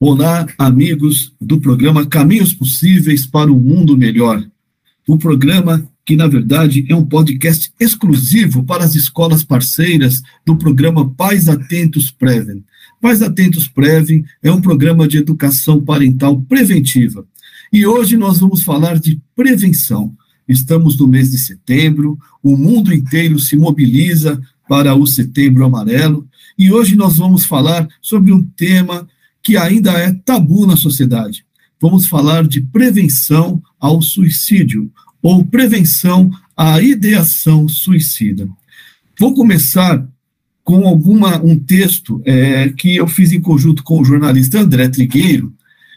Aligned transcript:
Olá, 0.00 0.46
amigos 0.56 1.34
do 1.40 1.60
programa 1.60 2.06
Caminhos 2.06 2.52
Possíveis 2.54 3.26
para 3.26 3.50
um 3.50 3.58
Mundo 3.58 3.98
Melhor. 3.98 4.48
O 5.08 5.18
programa 5.18 5.84
que, 6.06 6.14
na 6.14 6.28
verdade, 6.28 6.86
é 6.88 6.94
um 6.94 7.04
podcast 7.04 7.72
exclusivo 7.80 8.62
para 8.62 8.84
as 8.84 8.94
escolas 8.94 9.42
parceiras 9.42 10.22
do 10.46 10.54
programa 10.54 11.10
Pais 11.14 11.48
Atentos 11.48 12.12
Prevem. 12.12 12.62
Pais 13.00 13.22
Atentos 13.22 13.66
Prevem 13.66 14.24
é 14.40 14.52
um 14.52 14.60
programa 14.60 15.08
de 15.08 15.18
educação 15.18 15.80
parental 15.84 16.40
preventiva. 16.42 17.26
E 17.72 17.84
hoje 17.84 18.16
nós 18.16 18.38
vamos 18.38 18.62
falar 18.62 19.00
de 19.00 19.20
prevenção. 19.34 20.14
Estamos 20.48 20.96
no 20.96 21.08
mês 21.08 21.32
de 21.32 21.38
setembro, 21.38 22.16
o 22.40 22.56
mundo 22.56 22.94
inteiro 22.94 23.36
se 23.40 23.56
mobiliza 23.56 24.40
para 24.68 24.94
o 24.94 25.04
Setembro 25.08 25.64
Amarelo, 25.64 26.24
e 26.56 26.70
hoje 26.70 26.94
nós 26.94 27.18
vamos 27.18 27.44
falar 27.44 27.88
sobre 28.00 28.32
um 28.32 28.44
tema 28.44 29.08
que 29.48 29.56
ainda 29.56 29.92
é 29.92 30.12
tabu 30.12 30.66
na 30.66 30.76
sociedade. 30.76 31.42
Vamos 31.80 32.06
falar 32.06 32.46
de 32.46 32.60
prevenção 32.60 33.62
ao 33.80 34.02
suicídio 34.02 34.92
ou 35.22 35.42
prevenção 35.42 36.30
à 36.54 36.82
ideação 36.82 37.66
suicida. 37.66 38.46
Vou 39.18 39.32
começar 39.32 40.06
com 40.62 40.86
alguma 40.86 41.42
um 41.42 41.58
texto 41.58 42.20
é, 42.26 42.68
que 42.68 42.94
eu 42.94 43.08
fiz 43.08 43.32
em 43.32 43.40
conjunto 43.40 43.82
com 43.82 43.98
o 43.98 44.04
jornalista 44.04 44.60
André 44.60 44.86
Trigueiro 44.90 45.50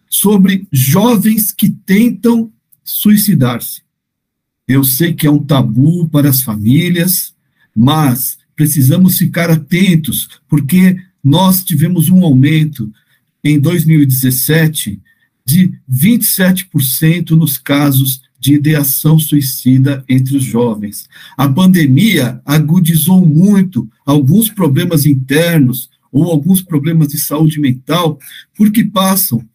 sobre 0.10 0.66
jovens 0.72 1.52
que 1.52 1.70
tentam 1.70 2.50
suicidar-se. 2.86 3.82
Eu 4.66 4.82
sei 4.82 5.14
que 5.14 5.28
é 5.28 5.30
um 5.30 5.44
tabu 5.44 6.08
para 6.08 6.30
as 6.30 6.42
famílias, 6.42 7.34
mas 7.76 8.38
precisamos 8.56 9.18
ficar 9.18 9.50
atentos, 9.52 10.30
porque 10.48 10.96
nós 11.22 11.66
tivemos 11.66 12.08
um 12.08 12.24
aumento 12.24 12.90
em 13.44 13.60
2017 13.60 15.02
de 15.46 15.74
27% 15.92 17.32
nos 17.32 17.58
casos 17.58 18.22
de 18.40 18.54
ideação 18.56 19.20
suicida 19.20 20.04
entre 20.10 20.36
os 20.38 20.44
jovens. 20.44 21.08
A 21.38 21.48
pandemia 21.48 22.42
agudizou 22.46 23.26
muito 23.26 23.90
alguns 24.06 24.50
problemas 24.50 25.06
internos 25.06 25.90
ou 26.12 26.26
alguns 26.26 26.62
problemas 26.62 27.10
de 27.10 27.20
saúde 27.20 27.60
mental, 27.60 28.20
porque 28.58 28.84
passam 28.84 29.48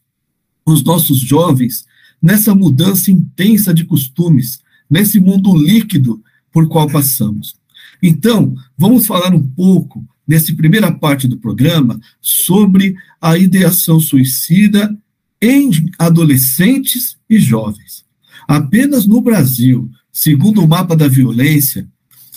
os 0.65 0.83
nossos 0.83 1.19
jovens 1.19 1.85
nessa 2.23 2.55
mudança 2.55 3.11
intensa 3.11 3.75
de 3.75 3.85
costumes, 3.85 4.61
nesse 4.89 5.21
mundo 5.21 5.57
líquido 5.57 6.23
por 6.53 6.69
qual 6.69 6.89
passamos. 6.89 7.57
Então, 8.03 8.55
vamos 8.77 9.07
falar 9.07 9.35
um 9.35 9.43
pouco 9.43 10.07
nessa 10.27 10.55
primeira 10.55 10.91
parte 10.91 11.29
do 11.29 11.37
programa, 11.37 12.01
sobre 12.21 12.97
a 13.21 13.39
ideação 13.39 14.01
suicida 14.01 14.97
em 15.41 15.71
adolescentes 15.99 17.17
e 17.29 17.39
jovens. 17.39 18.05
Apenas 18.49 19.07
no 19.07 19.21
Brasil, 19.21 19.91
segundo 20.13 20.63
o 20.63 20.69
mapa 20.69 20.97
da 20.97 21.09
violência, 21.09 21.89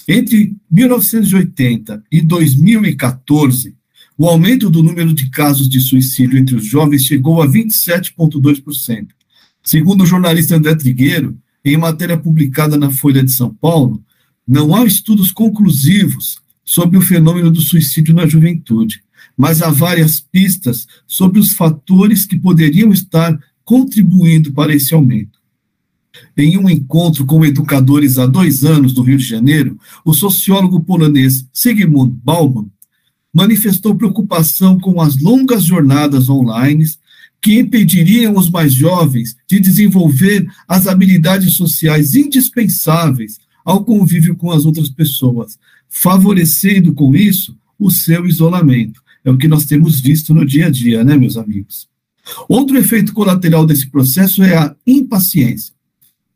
entre 0.07 0.55
1980 0.71 2.03
e 2.11 2.21
2014, 2.21 3.75
o 4.17 4.27
aumento 4.27 4.69
do 4.69 4.83
número 4.83 5.13
de 5.13 5.29
casos 5.29 5.69
de 5.69 5.79
suicídio 5.79 6.37
entre 6.37 6.55
os 6.55 6.65
jovens 6.65 7.05
chegou 7.05 7.41
a 7.41 7.47
27,2%. 7.47 9.07
Segundo 9.63 10.03
o 10.03 10.05
jornalista 10.05 10.55
André 10.55 10.75
Trigueiro, 10.75 11.37
em 11.63 11.77
matéria 11.77 12.17
publicada 12.17 12.75
na 12.75 12.89
Folha 12.89 13.23
de 13.23 13.31
São 13.31 13.53
Paulo, 13.53 14.03
não 14.47 14.75
há 14.75 14.83
estudos 14.83 15.31
conclusivos 15.31 16.39
sobre 16.69 16.99
o 16.99 17.01
fenômeno 17.01 17.49
do 17.49 17.59
suicídio 17.59 18.13
na 18.13 18.27
juventude, 18.27 19.01
mas 19.35 19.63
há 19.63 19.71
várias 19.71 20.19
pistas 20.19 20.85
sobre 21.07 21.39
os 21.39 21.53
fatores 21.53 22.27
que 22.27 22.37
poderiam 22.37 22.93
estar 22.93 23.35
contribuindo 23.65 24.53
para 24.53 24.71
esse 24.71 24.93
aumento. 24.93 25.39
Em 26.37 26.59
um 26.59 26.69
encontro 26.69 27.25
com 27.25 27.43
educadores 27.43 28.19
há 28.19 28.27
dois 28.27 28.63
anos 28.63 28.93
no 28.93 29.01
Rio 29.01 29.17
de 29.17 29.25
Janeiro, 29.25 29.79
o 30.05 30.13
sociólogo 30.13 30.81
polonês 30.81 31.43
Sigmund 31.51 32.15
Bauman 32.23 32.69
manifestou 33.33 33.95
preocupação 33.95 34.79
com 34.79 35.01
as 35.01 35.19
longas 35.19 35.63
jornadas 35.63 36.29
online 36.29 36.85
que 37.41 37.57
impediriam 37.57 38.37
os 38.37 38.47
mais 38.47 38.71
jovens 38.71 39.35
de 39.49 39.59
desenvolver 39.59 40.47
as 40.67 40.85
habilidades 40.85 41.55
sociais 41.55 42.13
indispensáveis 42.13 43.39
ao 43.65 43.83
convívio 43.83 44.35
com 44.35 44.51
as 44.51 44.65
outras 44.65 44.89
pessoas, 44.89 45.57
favorecendo 45.89 46.93
com 46.93 47.15
isso 47.15 47.57
o 47.77 47.89
seu 47.89 48.25
isolamento. 48.25 49.01
É 49.25 49.31
o 49.31 49.37
que 49.37 49.47
nós 49.47 49.65
temos 49.65 49.99
visto 49.99 50.33
no 50.33 50.45
dia 50.45 50.67
a 50.67 50.69
dia, 50.69 51.03
né, 51.03 51.17
meus 51.17 51.35
amigos? 51.35 51.89
Outro 52.47 52.77
efeito 52.77 53.13
colateral 53.13 53.65
desse 53.65 53.89
processo 53.89 54.43
é 54.43 54.55
a 54.55 54.75
impaciência. 54.85 55.73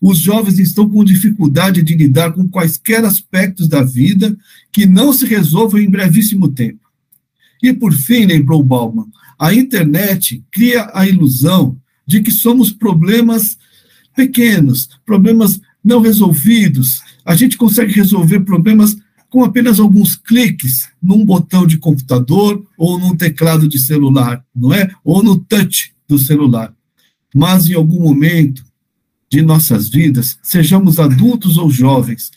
Os 0.01 0.17
jovens 0.17 0.59
estão 0.59 0.89
com 0.89 1.03
dificuldade 1.03 1.81
de 1.81 1.95
lidar 1.95 2.33
com 2.33 2.47
quaisquer 2.47 3.05
aspectos 3.05 3.69
da 3.69 3.83
vida 3.83 4.35
que 4.71 4.85
não 4.85 5.13
se 5.13 5.25
resolvam 5.25 5.79
em 5.79 5.89
brevíssimo 5.89 6.49
tempo. 6.49 6.81
E 7.61 7.71
por 7.71 7.93
fim, 7.93 8.25
lembrou 8.25 8.61
Bauman, 8.61 9.05
a 9.39 9.53
internet 9.53 10.43
cria 10.51 10.89
a 10.93 11.07
ilusão 11.07 11.77
de 12.05 12.21
que 12.21 12.31
somos 12.31 12.69
problemas 12.69 13.57
pequenos, 14.13 14.89
problemas 15.05 15.61
não 15.83 16.01
resolvidos. 16.01 17.01
A 17.23 17.35
gente 17.35 17.55
consegue 17.55 17.93
resolver 17.93 18.41
problemas 18.41 18.97
com 19.33 19.43
apenas 19.43 19.79
alguns 19.79 20.15
cliques 20.15 20.89
num 21.01 21.25
botão 21.25 21.65
de 21.65 21.79
computador 21.79 22.63
ou 22.77 22.99
num 22.99 23.15
teclado 23.15 23.67
de 23.67 23.79
celular, 23.79 24.45
não 24.55 24.71
é? 24.71 24.93
Ou 25.03 25.23
no 25.23 25.39
touch 25.39 25.91
do 26.07 26.19
celular. 26.19 26.71
Mas 27.33 27.67
em 27.67 27.73
algum 27.73 27.99
momento 27.99 28.63
de 29.27 29.41
nossas 29.41 29.89
vidas, 29.89 30.37
sejamos 30.43 30.99
adultos 30.99 31.57
ou 31.57 31.71
jovens, 31.71 32.29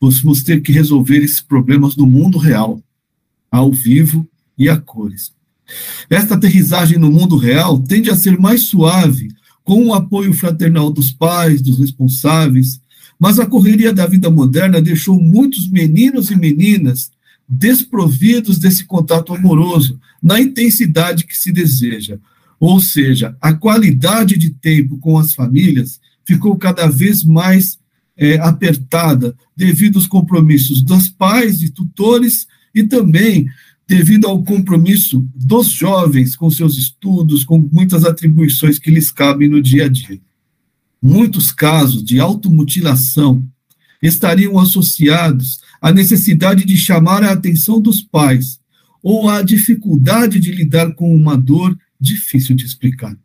vamos 0.00 0.42
ter 0.42 0.60
que 0.62 0.72
resolver 0.72 1.18
esses 1.18 1.40
problemas 1.40 1.94
no 1.94 2.08
mundo 2.08 2.38
real, 2.38 2.82
ao 3.48 3.70
vivo 3.70 4.28
e 4.58 4.68
a 4.68 4.76
cores. 4.76 5.32
Esta 6.10 6.34
aterrissagem 6.34 6.98
no 6.98 7.08
mundo 7.08 7.36
real 7.36 7.78
tende 7.78 8.10
a 8.10 8.16
ser 8.16 8.36
mais 8.36 8.62
suave, 8.62 9.28
com 9.62 9.86
o 9.86 9.94
apoio 9.94 10.32
fraternal 10.32 10.90
dos 10.90 11.12
pais, 11.12 11.62
dos 11.62 11.78
responsáveis, 11.78 12.80
mas 13.18 13.38
a 13.38 13.46
correria 13.46 13.92
da 13.92 14.06
vida 14.06 14.30
moderna 14.30 14.80
deixou 14.80 15.20
muitos 15.20 15.68
meninos 15.68 16.30
e 16.30 16.36
meninas 16.36 17.10
desprovidos 17.48 18.58
desse 18.58 18.84
contato 18.84 19.34
amoroso, 19.34 20.00
na 20.22 20.40
intensidade 20.40 21.26
que 21.26 21.36
se 21.36 21.52
deseja. 21.52 22.18
Ou 22.58 22.80
seja, 22.80 23.36
a 23.40 23.52
qualidade 23.52 24.38
de 24.38 24.50
tempo 24.50 24.96
com 24.98 25.18
as 25.18 25.34
famílias 25.34 26.00
ficou 26.24 26.56
cada 26.56 26.86
vez 26.86 27.24
mais 27.24 27.78
é, 28.16 28.38
apertada 28.38 29.34
devido 29.56 29.96
aos 29.96 30.06
compromissos 30.06 30.80
dos 30.82 31.08
pais 31.08 31.62
e 31.62 31.70
tutores 31.70 32.46
e 32.74 32.84
também 32.84 33.48
devido 33.86 34.26
ao 34.26 34.42
compromisso 34.42 35.26
dos 35.34 35.66
jovens 35.66 36.34
com 36.34 36.48
seus 36.48 36.78
estudos, 36.78 37.44
com 37.44 37.58
muitas 37.70 38.04
atribuições 38.04 38.78
que 38.78 38.90
lhes 38.90 39.10
cabem 39.10 39.48
no 39.48 39.60
dia 39.60 39.86
a 39.86 39.88
dia. 39.88 40.20
Muitos 41.02 41.50
casos 41.50 42.04
de 42.04 42.20
automutilação 42.20 43.44
estariam 44.00 44.58
associados 44.58 45.60
à 45.80 45.92
necessidade 45.92 46.64
de 46.64 46.76
chamar 46.76 47.24
a 47.24 47.32
atenção 47.32 47.80
dos 47.80 48.00
pais 48.00 48.60
ou 49.02 49.28
à 49.28 49.42
dificuldade 49.42 50.38
de 50.38 50.52
lidar 50.52 50.94
com 50.94 51.12
uma 51.12 51.36
dor 51.36 51.76
difícil 52.00 52.54
de 52.54 52.64
explicar. 52.64 53.16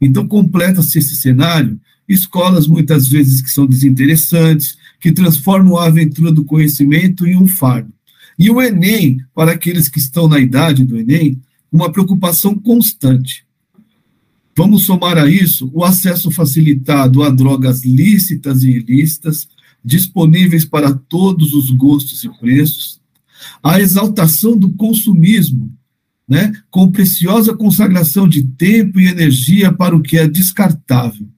Então, 0.00 0.28
completa-se 0.28 0.98
esse 0.98 1.16
cenário, 1.16 1.80
escolas 2.08 2.68
muitas 2.68 3.08
vezes 3.08 3.40
que 3.40 3.50
são 3.50 3.66
desinteressantes, 3.66 4.76
que 5.00 5.10
transformam 5.10 5.76
a 5.76 5.86
aventura 5.86 6.30
do 6.30 6.44
conhecimento 6.44 7.26
em 7.26 7.36
um 7.36 7.48
fardo. 7.48 7.92
E 8.38 8.50
o 8.50 8.60
Enem, 8.60 9.18
para 9.34 9.52
aqueles 9.52 9.88
que 9.88 9.98
estão 9.98 10.28
na 10.28 10.38
idade 10.38 10.84
do 10.84 10.96
Enem, 10.96 11.40
uma 11.72 11.90
preocupação 11.90 12.54
constante. 12.56 13.45
Vamos 14.56 14.84
somar 14.84 15.18
a 15.18 15.28
isso 15.28 15.70
o 15.74 15.84
acesso 15.84 16.30
facilitado 16.30 17.22
a 17.22 17.28
drogas 17.28 17.84
lícitas 17.84 18.62
e 18.62 18.70
ilícitas, 18.70 19.46
disponíveis 19.84 20.64
para 20.64 20.94
todos 20.94 21.52
os 21.52 21.70
gostos 21.70 22.24
e 22.24 22.30
preços, 22.40 22.98
a 23.62 23.78
exaltação 23.78 24.56
do 24.56 24.72
consumismo, 24.72 25.70
né, 26.26 26.52
com 26.70 26.90
preciosa 26.90 27.54
consagração 27.54 28.26
de 28.26 28.42
tempo 28.42 28.98
e 28.98 29.06
energia 29.06 29.70
para 29.70 29.94
o 29.94 30.02
que 30.02 30.16
é 30.16 30.26
descartável. 30.26 31.28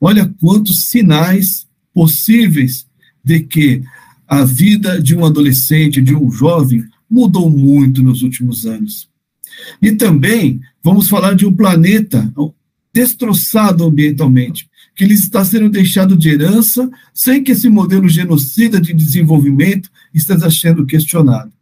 Olha 0.00 0.26
quantos 0.40 0.86
sinais 0.86 1.66
possíveis 1.94 2.86
de 3.24 3.40
que 3.40 3.82
a 4.26 4.44
vida 4.44 5.00
de 5.00 5.16
um 5.16 5.24
adolescente, 5.24 6.02
de 6.02 6.14
um 6.14 6.30
jovem, 6.30 6.84
mudou 7.08 7.48
muito 7.48 8.02
nos 8.02 8.22
últimos 8.22 8.66
anos. 8.66 9.08
E 9.80 9.92
também 9.92 10.60
vamos 10.82 11.08
falar 11.08 11.34
de 11.34 11.46
um 11.46 11.52
planeta 11.52 12.32
destroçado 12.92 13.84
ambientalmente, 13.84 14.68
que 14.96 15.04
lhes 15.04 15.20
está 15.20 15.44
sendo 15.44 15.68
deixado 15.68 16.16
de 16.16 16.28
herança, 16.28 16.90
sem 17.14 17.42
que 17.42 17.52
esse 17.52 17.68
modelo 17.68 18.08
genocida 18.08 18.80
de 18.80 18.92
desenvolvimento 18.92 19.90
esteja 20.12 20.50
sendo 20.50 20.84
questionado. 20.84 21.52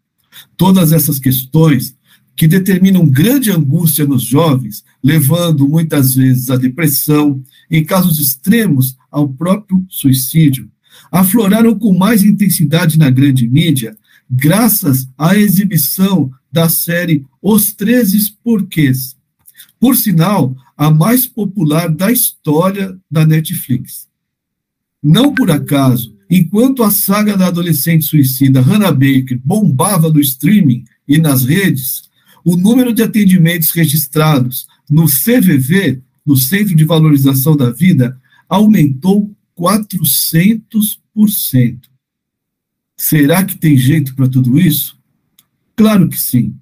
Todas 0.56 0.92
essas 0.92 1.18
questões 1.18 1.94
que 2.34 2.46
determinam 2.46 3.06
grande 3.06 3.50
angústia 3.50 4.06
nos 4.06 4.22
jovens, 4.22 4.84
levando 5.02 5.66
muitas 5.66 6.14
vezes 6.14 6.50
à 6.50 6.56
depressão, 6.56 7.42
em 7.70 7.82
casos 7.82 8.20
extremos, 8.20 8.96
ao 9.10 9.28
próprio 9.28 9.84
suicídio, 9.88 10.70
afloraram 11.10 11.78
com 11.78 11.96
mais 11.96 12.22
intensidade 12.22 12.98
na 12.98 13.08
grande 13.08 13.48
mídia, 13.48 13.96
graças 14.30 15.08
à 15.16 15.36
exibição 15.36 16.30
da 16.56 16.68
série 16.70 17.26
Os 17.42 17.74
Treze 17.74 18.32
Porquês, 18.42 19.14
por 19.78 19.94
sinal, 19.94 20.56
a 20.74 20.90
mais 20.90 21.26
popular 21.26 21.90
da 21.90 22.10
história 22.10 22.98
da 23.10 23.26
Netflix. 23.26 24.08
Não 25.02 25.34
por 25.34 25.50
acaso, 25.50 26.16
enquanto 26.30 26.82
a 26.82 26.90
saga 26.90 27.36
da 27.36 27.48
adolescente 27.48 28.06
suicida 28.06 28.62
Hannah 28.62 28.90
Baker 28.90 29.38
bombava 29.44 30.10
no 30.10 30.18
streaming 30.18 30.84
e 31.06 31.18
nas 31.18 31.44
redes, 31.44 32.04
o 32.42 32.56
número 32.56 32.94
de 32.94 33.02
atendimentos 33.02 33.70
registrados 33.72 34.66
no 34.88 35.04
CVV, 35.04 36.00
no 36.24 36.38
Centro 36.38 36.74
de 36.74 36.86
Valorização 36.86 37.54
da 37.54 37.70
Vida, 37.70 38.18
aumentou 38.48 39.30
400%. 39.60 41.80
Será 42.96 43.44
que 43.44 43.58
tem 43.58 43.76
jeito 43.76 44.14
para 44.14 44.26
tudo 44.26 44.58
isso? 44.58 44.95
Claro 45.76 46.08
que 46.08 46.18
sim. 46.18 46.54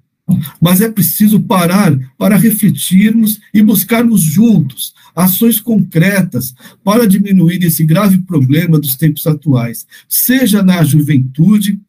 Mas 0.59 0.81
é 0.81 0.89
preciso 0.89 1.39
parar 1.39 1.95
para 2.17 2.35
refletirmos 2.35 3.39
e 3.53 3.61
buscarmos 3.61 4.21
juntos 4.21 4.93
ações 5.15 5.61
concretas 5.61 6.53
para 6.83 7.07
diminuir 7.07 7.63
esse 7.63 7.85
grave 7.85 8.17
problema 8.19 8.79
dos 8.79 8.95
tempos 8.95 9.25
atuais, 9.25 9.85
seja 10.09 10.61
na 10.61 10.83
juventude, 10.83 11.79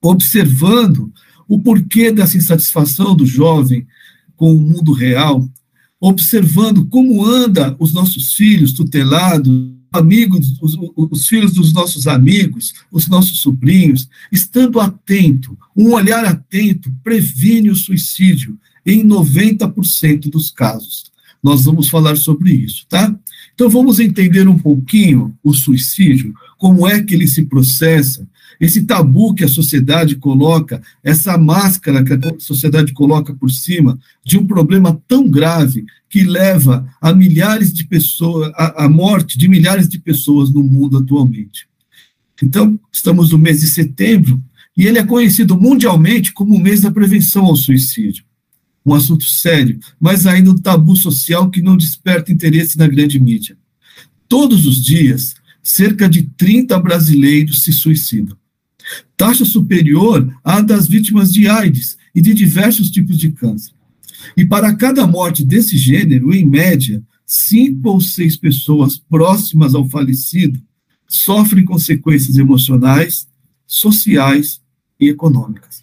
observando 0.00 1.12
o 1.48 1.58
porquê 1.60 2.12
dessa 2.12 2.36
insatisfação 2.36 3.16
do 3.16 3.26
jovem 3.26 3.86
com 4.36 4.54
o 4.54 4.60
mundo 4.60 4.92
real, 4.92 5.48
observando 5.98 6.86
como 6.86 7.24
anda 7.24 7.74
os 7.78 7.92
nossos 7.92 8.34
filhos 8.34 8.72
tutelados, 8.72 9.73
amigos, 9.94 10.58
os, 10.60 10.76
os, 10.96 11.26
filhos 11.26 11.52
dos 11.52 11.72
nossos 11.72 12.06
amigos, 12.06 12.74
os 12.90 13.08
nossos 13.08 13.40
sobrinhos, 13.40 14.08
estando 14.30 14.80
atento, 14.80 15.56
um 15.76 15.92
olhar 15.92 16.24
atento 16.24 16.92
previne 17.02 17.70
o 17.70 17.76
suicídio 17.76 18.58
em 18.84 19.04
90% 19.04 20.30
dos 20.30 20.50
casos. 20.50 21.12
Nós 21.42 21.64
vamos 21.64 21.88
falar 21.88 22.16
sobre 22.16 22.52
isso, 22.52 22.86
tá? 22.88 23.14
Então 23.54 23.68
vamos 23.68 24.00
entender 24.00 24.48
um 24.48 24.58
pouquinho 24.58 25.36
o 25.42 25.52
suicídio, 25.52 26.34
como 26.58 26.88
é 26.88 27.02
que 27.02 27.14
ele 27.14 27.28
se 27.28 27.44
processa, 27.44 28.26
esse 28.60 28.84
tabu 28.84 29.34
que 29.34 29.44
a 29.44 29.48
sociedade 29.48 30.16
coloca, 30.16 30.82
essa 31.02 31.36
máscara 31.36 32.04
que 32.04 32.12
a 32.12 32.18
sociedade 32.38 32.92
coloca 32.92 33.34
por 33.34 33.50
cima 33.50 33.98
de 34.24 34.38
um 34.38 34.46
problema 34.46 35.00
tão 35.08 35.28
grave 35.28 35.84
que 36.08 36.22
leva 36.22 36.88
a 37.00 37.12
milhares 37.12 37.72
de 37.72 37.84
pessoas, 37.84 38.52
a, 38.54 38.88
morte 38.88 39.36
de 39.36 39.48
milhares 39.48 39.88
de 39.88 39.98
pessoas 39.98 40.52
no 40.52 40.62
mundo 40.62 40.98
atualmente. 40.98 41.66
Então, 42.42 42.78
estamos 42.92 43.32
no 43.32 43.38
mês 43.38 43.60
de 43.60 43.66
setembro 43.66 44.42
e 44.76 44.86
ele 44.86 44.98
é 44.98 45.04
conhecido 45.04 45.56
mundialmente 45.60 46.32
como 46.32 46.54
o 46.54 46.60
mês 46.60 46.80
da 46.80 46.90
prevenção 46.90 47.46
ao 47.46 47.56
suicídio. 47.56 48.24
Um 48.84 48.92
assunto 48.92 49.24
sério, 49.24 49.78
mas 49.98 50.26
ainda 50.26 50.50
um 50.50 50.58
tabu 50.58 50.94
social 50.94 51.50
que 51.50 51.62
não 51.62 51.76
desperta 51.76 52.32
interesse 52.32 52.76
na 52.76 52.86
grande 52.86 53.18
mídia. 53.18 53.56
Todos 54.28 54.66
os 54.66 54.82
dias, 54.82 55.34
cerca 55.64 56.08
de 56.08 56.22
30 56.22 56.78
brasileiros 56.78 57.64
se 57.64 57.72
suicidam 57.72 58.36
taxa 59.16 59.44
superior 59.44 60.32
à 60.42 60.60
das 60.60 60.86
vítimas 60.86 61.32
de 61.32 61.48
AIDS 61.48 61.96
e 62.14 62.20
de 62.20 62.34
diversos 62.34 62.90
tipos 62.90 63.18
de 63.18 63.30
câncer. 63.30 63.72
E 64.36 64.44
para 64.44 64.74
cada 64.74 65.06
morte 65.06 65.44
desse 65.44 65.76
gênero, 65.76 66.32
em 66.34 66.44
média, 66.44 67.02
cinco 67.26 67.90
ou 67.90 68.00
seis 68.00 68.36
pessoas 68.36 68.98
próximas 68.98 69.74
ao 69.74 69.88
falecido 69.88 70.60
sofrem 71.06 71.64
consequências 71.64 72.38
emocionais, 72.38 73.26
sociais 73.66 74.60
e 74.98 75.08
econômicas. 75.08 75.82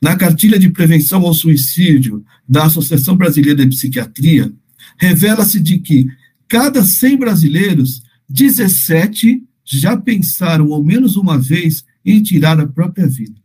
Na 0.00 0.16
cartilha 0.16 0.58
de 0.58 0.68
prevenção 0.68 1.22
ao 1.22 1.32
suicídio 1.32 2.24
da 2.48 2.64
Associação 2.64 3.16
Brasileira 3.16 3.64
de 3.64 3.76
Psiquiatria, 3.76 4.52
revela-se 4.98 5.60
de 5.60 5.78
que 5.78 6.08
cada 6.48 6.84
100 6.84 7.18
brasileiros, 7.18 8.02
17 8.32 9.42
já 9.62 9.94
pensaram 9.94 10.72
ao 10.72 10.82
menos 10.82 11.16
uma 11.16 11.38
vez 11.38 11.84
em 12.04 12.22
tirar 12.22 12.58
a 12.58 12.66
própria 12.66 13.06
vida. 13.06 13.38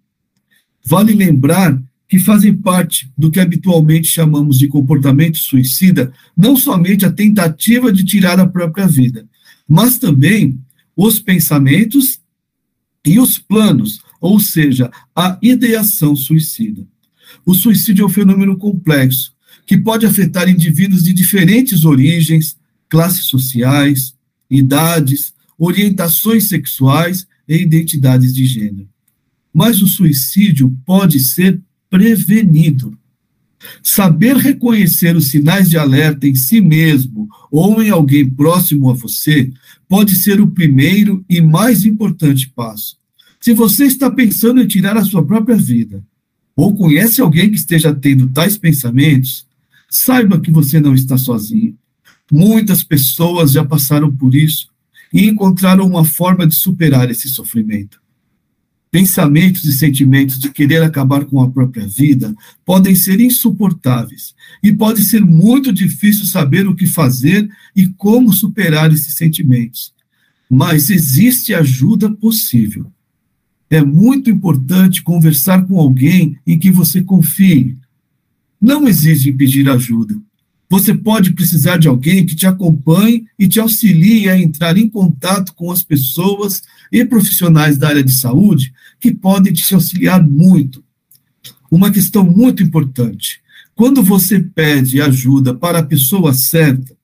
Vale 0.86 1.13
lembrar 1.13 1.78
que 2.07 2.18
fazem 2.18 2.56
parte 2.56 3.12
do 3.18 3.30
que 3.30 3.39
habitualmente 3.39 4.07
chamamos 4.07 4.57
de 4.57 4.69
comportamento 4.69 5.38
suicida, 5.38 6.13
não 6.36 6.56
somente 6.56 7.06
a 7.06 7.12
tentativa 7.12 7.92
de 7.92 8.06
tirar 8.06 8.39
a 8.39 8.48
própria 8.48 8.88
vida, 8.88 9.28
mas 9.68 9.98
também 9.98 10.57
os 10.95 11.19
pensamentos 11.19 12.22
e 13.06 13.19
os 13.19 13.38
planos, 13.38 14.00
ou 14.22 14.39
seja, 14.39 14.89
a 15.13 15.38
ideação 15.42 16.16
suicida. 16.16 16.88
O 17.45 17.54
suicídio 17.54 18.04
é 18.04 18.06
um 18.06 18.10
fenômeno 18.10 18.57
complexo 18.57 19.34
que 19.66 19.78
pode 19.78 20.06
afetar 20.06 20.48
indivíduos 20.48 21.04
de 21.04 21.12
diferentes 21.12 21.84
origens, 21.84 22.56
classes 22.88 23.25
sociais, 23.25 24.16
idades, 24.49 25.33
orientações 25.57 26.47
sexuais 26.47 27.27
e 27.47 27.57
identidades 27.57 28.33
de 28.33 28.45
gênero. 28.45 28.88
Mas 29.53 29.81
o 29.81 29.88
suicídio 29.88 30.75
pode 30.85 31.19
ser 31.19 31.59
prevenido. 31.89 32.97
Saber 33.81 34.38
reconhecer 34.38 35.15
os 35.15 35.29
sinais 35.29 35.69
de 35.69 35.77
alerta 35.77 36.27
em 36.27 36.35
si 36.35 36.61
mesmo 36.61 37.27
ou 37.51 37.81
em 37.81 37.89
alguém 37.89 38.29
próximo 38.29 38.89
a 38.89 38.94
você 38.94 39.51
pode 39.88 40.15
ser 40.15 40.39
o 40.39 40.47
primeiro 40.47 41.25
e 41.27 41.41
mais 41.41 41.85
importante 41.85 42.50
passo. 42.50 42.97
Se 43.39 43.53
você 43.53 43.85
está 43.85 44.11
pensando 44.11 44.61
em 44.61 44.67
tirar 44.67 44.97
a 44.97 45.03
sua 45.03 45.25
própria 45.25 45.55
vida, 45.55 46.03
ou 46.55 46.75
conhece 46.75 47.21
alguém 47.21 47.50
que 47.50 47.57
esteja 47.57 47.93
tendo 47.93 48.27
tais 48.29 48.57
pensamentos, 48.57 49.47
saiba 49.89 50.39
que 50.39 50.51
você 50.51 50.79
não 50.79 50.93
está 50.93 51.17
sozinho. 51.17 51.77
Muitas 52.31 52.84
pessoas 52.84 53.51
já 53.51 53.63
passaram 53.63 54.13
por 54.13 54.36
isso 54.36 54.69
e 55.13 55.25
encontraram 55.25 55.86
uma 55.88 56.03
forma 56.03 56.46
de 56.46 56.55
superar 56.55 57.10
esse 57.10 57.29
sofrimento. 57.29 58.01
Pensamentos 58.89 59.65
e 59.65 59.74
sentimentos 59.74 60.39
de 60.39 60.50
querer 60.50 60.81
acabar 60.81 61.25
com 61.25 61.41
a 61.41 61.50
própria 61.50 61.86
vida 61.88 62.34
podem 62.65 62.96
ser 62.96 63.19
insuportáveis 63.19 64.34
e 64.63 64.74
pode 64.74 65.03
ser 65.03 65.24
muito 65.24 65.74
difícil 65.74 66.25
saber 66.25 66.67
o 66.67 66.75
que 66.75 66.88
fazer 66.88 67.50
e 67.75 67.88
como 67.88 68.31
superar 68.31 68.91
esses 68.91 69.15
sentimentos. 69.15 69.93
Mas 70.50 70.89
existe 70.89 71.53
ajuda 71.53 72.10
possível. 72.10 72.91
É 73.69 73.84
muito 73.84 74.29
importante 74.29 75.03
conversar 75.03 75.65
com 75.67 75.77
alguém 75.77 76.38
em 76.48 76.57
que 76.57 76.72
você 76.72 77.03
confie. 77.03 77.77
Não 78.60 78.88
exige 78.88 79.34
pedir 79.34 79.69
ajuda, 79.69 80.17
você 80.69 80.93
pode 80.93 81.31
precisar 81.31 81.77
de 81.77 81.88
alguém 81.88 82.25
que 82.25 82.36
te 82.36 82.45
acompanhe 82.45 83.25
e 83.39 83.47
te 83.47 83.59
auxilie 83.59 84.29
a 84.29 84.38
entrar 84.38 84.77
em 84.77 84.89
contato 84.89 85.53
com 85.53 85.71
as 85.71 85.81
pessoas 85.81 86.62
e 86.91 87.05
profissionais 87.05 87.77
da 87.77 87.88
área 87.88 88.03
de 88.03 88.12
saúde 88.12 88.74
que 89.00 89.13
podem 89.13 89.53
te 89.53 89.74
auxiliar 89.74 90.21
muito. 90.21 90.83
Uma 91.71 91.89
questão 91.89 92.25
muito 92.25 92.62
importante: 92.62 93.39
quando 93.75 94.03
você 94.03 94.41
pede 94.41 95.01
ajuda 95.01 95.53
para 95.53 95.79
a 95.79 95.83
pessoa 95.83 96.33
certa, 96.33 96.95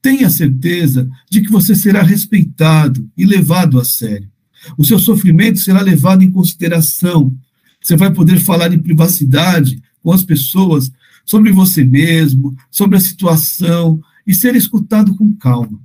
tenha 0.00 0.30
certeza 0.30 1.08
de 1.28 1.40
que 1.40 1.50
você 1.50 1.74
será 1.74 2.02
respeitado 2.02 3.08
e 3.16 3.24
levado 3.24 3.80
a 3.80 3.84
sério. 3.84 4.28
O 4.76 4.84
seu 4.84 4.98
sofrimento 4.98 5.58
será 5.58 5.80
levado 5.80 6.22
em 6.22 6.30
consideração. 6.30 7.34
Você 7.80 7.96
vai 7.96 8.12
poder 8.12 8.38
falar 8.40 8.72
em 8.72 8.78
privacidade 8.78 9.82
com 10.02 10.12
as 10.12 10.22
pessoas 10.22 10.90
sobre 11.28 11.52
você 11.52 11.84
mesmo, 11.84 12.56
sobre 12.70 12.96
a 12.96 13.00
situação 13.00 14.00
e 14.26 14.34
ser 14.34 14.56
escutado 14.56 15.14
com 15.14 15.30
calma. 15.34 15.78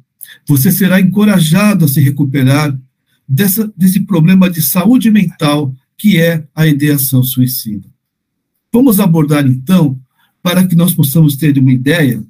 Você 0.47 0.71
será 0.71 1.01
encorajado 1.01 1.83
a 1.83 1.88
se 1.89 2.00
recuperar 2.00 2.79
dessa, 3.27 3.69
desse 3.75 4.00
problema 4.00 4.50
de 4.50 4.62
saúde 4.62 5.12
mental 5.12 5.75
que 5.97 6.17
é 6.17 6.47
a 6.55 6.65
ideação 6.65 7.21
suicida. 7.23 7.89
Vamos 8.71 9.01
abordar 9.01 9.45
então, 9.45 10.00
para 10.41 10.65
que 10.65 10.77
nós 10.77 10.93
possamos 10.93 11.35
ter 11.35 11.57
uma 11.57 11.73
ideia 11.73 12.23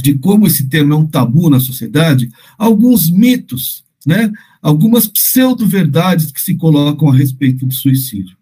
de 0.00 0.14
como 0.14 0.46
esse 0.46 0.68
tema 0.68 0.94
é 0.94 0.96
um 0.98 1.06
tabu 1.08 1.50
na 1.50 1.58
sociedade, 1.58 2.30
alguns 2.56 3.10
mitos, 3.10 3.84
né? 4.06 4.30
algumas 4.62 5.08
pseudo-verdades 5.08 6.30
que 6.30 6.40
se 6.40 6.54
colocam 6.54 7.08
a 7.08 7.16
respeito 7.16 7.66
do 7.66 7.74
suicídio. 7.74 8.37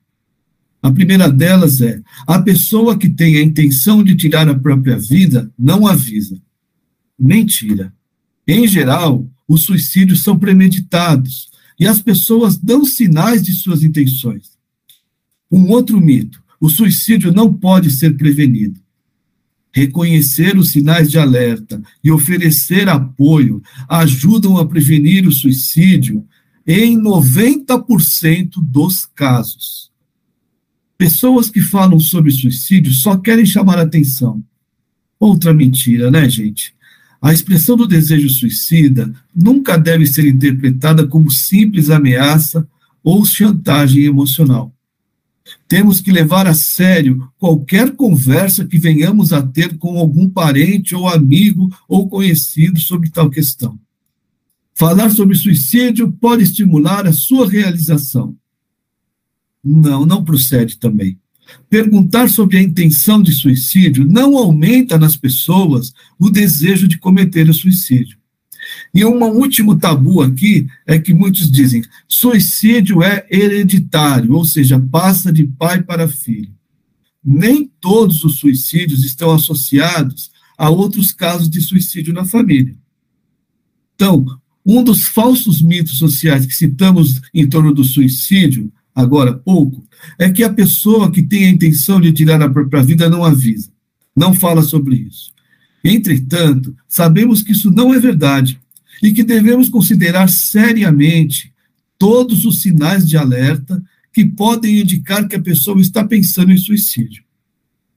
A 0.86 0.92
primeira 0.92 1.28
delas 1.28 1.80
é: 1.80 2.00
a 2.28 2.40
pessoa 2.40 2.96
que 2.96 3.08
tem 3.08 3.38
a 3.38 3.42
intenção 3.42 4.04
de 4.04 4.14
tirar 4.14 4.48
a 4.48 4.54
própria 4.54 4.96
vida 4.96 5.52
não 5.58 5.84
avisa. 5.84 6.40
Mentira. 7.18 7.92
Em 8.46 8.68
geral, 8.68 9.28
os 9.48 9.64
suicídios 9.64 10.22
são 10.22 10.38
premeditados 10.38 11.50
e 11.76 11.88
as 11.88 12.00
pessoas 12.00 12.56
dão 12.56 12.84
sinais 12.84 13.42
de 13.42 13.52
suas 13.52 13.82
intenções. 13.82 14.52
Um 15.50 15.70
outro 15.70 16.00
mito: 16.00 16.40
o 16.60 16.70
suicídio 16.70 17.32
não 17.32 17.52
pode 17.52 17.90
ser 17.90 18.16
prevenido. 18.16 18.78
Reconhecer 19.72 20.56
os 20.56 20.70
sinais 20.70 21.10
de 21.10 21.18
alerta 21.18 21.82
e 22.02 22.12
oferecer 22.12 22.88
apoio 22.88 23.60
ajudam 23.88 24.56
a 24.56 24.64
prevenir 24.64 25.26
o 25.26 25.32
suicídio 25.32 26.24
em 26.64 26.96
90% 26.96 28.62
dos 28.62 29.04
casos. 29.04 29.86
Pessoas 30.98 31.50
que 31.50 31.60
falam 31.60 32.00
sobre 32.00 32.30
suicídio 32.30 32.92
só 32.92 33.16
querem 33.16 33.44
chamar 33.44 33.78
atenção. 33.78 34.42
Outra 35.18 35.52
mentira, 35.52 36.10
né, 36.10 36.28
gente? 36.28 36.74
A 37.20 37.32
expressão 37.32 37.76
do 37.76 37.86
desejo 37.86 38.28
suicida 38.28 39.12
nunca 39.34 39.76
deve 39.76 40.06
ser 40.06 40.26
interpretada 40.26 41.06
como 41.06 41.30
simples 41.30 41.90
ameaça 41.90 42.66
ou 43.02 43.24
chantagem 43.24 44.04
emocional. 44.04 44.72
Temos 45.68 46.00
que 46.00 46.10
levar 46.10 46.46
a 46.46 46.54
sério 46.54 47.28
qualquer 47.38 47.94
conversa 47.94 48.66
que 48.66 48.78
venhamos 48.78 49.32
a 49.32 49.40
ter 49.42 49.76
com 49.78 49.98
algum 49.98 50.28
parente 50.28 50.94
ou 50.94 51.08
amigo 51.08 51.68
ou 51.88 52.08
conhecido 52.08 52.80
sobre 52.80 53.10
tal 53.10 53.30
questão. 53.30 53.78
Falar 54.74 55.10
sobre 55.10 55.36
suicídio 55.36 56.12
pode 56.12 56.42
estimular 56.42 57.06
a 57.06 57.12
sua 57.12 57.48
realização. 57.48 58.36
Não, 59.66 60.06
não 60.06 60.24
procede 60.24 60.78
também. 60.78 61.18
Perguntar 61.68 62.28
sobre 62.28 62.56
a 62.56 62.62
intenção 62.62 63.20
de 63.20 63.32
suicídio 63.32 64.06
não 64.06 64.36
aumenta 64.36 64.96
nas 64.96 65.16
pessoas 65.16 65.92
o 66.18 66.30
desejo 66.30 66.86
de 66.86 66.98
cometer 66.98 67.48
o 67.48 67.54
suicídio. 67.54 68.16
E 68.94 69.04
um 69.04 69.22
último 69.24 69.76
tabu 69.76 70.22
aqui 70.22 70.66
é 70.86 70.98
que 70.98 71.12
muitos 71.12 71.50
dizem: 71.50 71.82
suicídio 72.08 73.02
é 73.02 73.26
hereditário, 73.30 74.32
ou 74.34 74.44
seja, 74.44 74.78
passa 74.78 75.32
de 75.32 75.44
pai 75.44 75.82
para 75.82 76.08
filho. 76.08 76.54
Nem 77.24 77.70
todos 77.80 78.22
os 78.24 78.38
suicídios 78.38 79.04
estão 79.04 79.32
associados 79.32 80.30
a 80.56 80.70
outros 80.70 81.12
casos 81.12 81.50
de 81.50 81.60
suicídio 81.60 82.14
na 82.14 82.24
família. 82.24 82.76
Então, 83.94 84.24
um 84.64 84.82
dos 84.82 85.06
falsos 85.06 85.60
mitos 85.60 85.98
sociais 85.98 86.46
que 86.46 86.54
citamos 86.54 87.20
em 87.32 87.48
torno 87.48 87.72
do 87.72 87.84
suicídio, 87.84 88.72
agora 88.96 89.34
pouco, 89.34 89.84
é 90.18 90.30
que 90.30 90.42
a 90.42 90.50
pessoa 90.52 91.12
que 91.12 91.22
tem 91.22 91.44
a 91.44 91.50
intenção 91.50 92.00
de 92.00 92.12
tirar 92.12 92.40
a 92.40 92.48
própria 92.48 92.82
vida 92.82 93.10
não 93.10 93.22
avisa, 93.22 93.70
não 94.16 94.32
fala 94.32 94.62
sobre 94.62 94.96
isso. 94.96 95.30
Entretanto, 95.84 96.74
sabemos 96.88 97.42
que 97.42 97.52
isso 97.52 97.70
não 97.70 97.92
é 97.92 98.00
verdade 98.00 98.58
e 99.02 99.12
que 99.12 99.22
devemos 99.22 99.68
considerar 99.68 100.30
seriamente 100.30 101.52
todos 101.98 102.46
os 102.46 102.62
sinais 102.62 103.06
de 103.06 103.18
alerta 103.18 103.82
que 104.12 104.24
podem 104.24 104.80
indicar 104.80 105.28
que 105.28 105.36
a 105.36 105.42
pessoa 105.42 105.78
está 105.78 106.02
pensando 106.02 106.50
em 106.50 106.56
suicídio. 106.56 107.22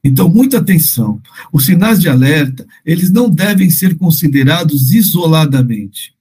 Então, 0.04 0.30
muita 0.30 0.58
atenção. 0.58 1.22
Os 1.52 1.66
sinais 1.66 2.00
de 2.00 2.10
alerta, 2.10 2.66
eles 2.86 3.10
não 3.10 3.30
devem 3.30 3.70
ser 3.70 3.96
considerados 3.96 4.92
isoladamente. 4.94 6.14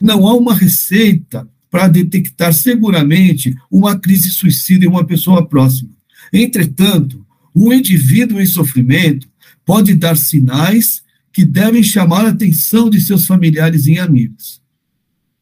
Não 0.00 0.26
há 0.26 0.34
uma 0.34 0.54
receita 0.54 1.48
para 1.70 1.88
detectar 1.88 2.52
seguramente 2.52 3.54
uma 3.70 3.98
crise 3.98 4.30
suicida 4.30 4.84
em 4.84 4.88
uma 4.88 5.04
pessoa 5.04 5.46
próxima. 5.46 5.90
Entretanto, 6.32 7.24
um 7.54 7.72
indivíduo 7.72 8.40
em 8.40 8.46
sofrimento 8.46 9.28
pode 9.64 9.94
dar 9.94 10.16
sinais 10.16 11.02
que 11.32 11.44
devem 11.44 11.82
chamar 11.82 12.26
a 12.26 12.30
atenção 12.30 12.90
de 12.90 13.00
seus 13.00 13.26
familiares 13.26 13.86
e 13.86 13.98
amigos. 13.98 14.60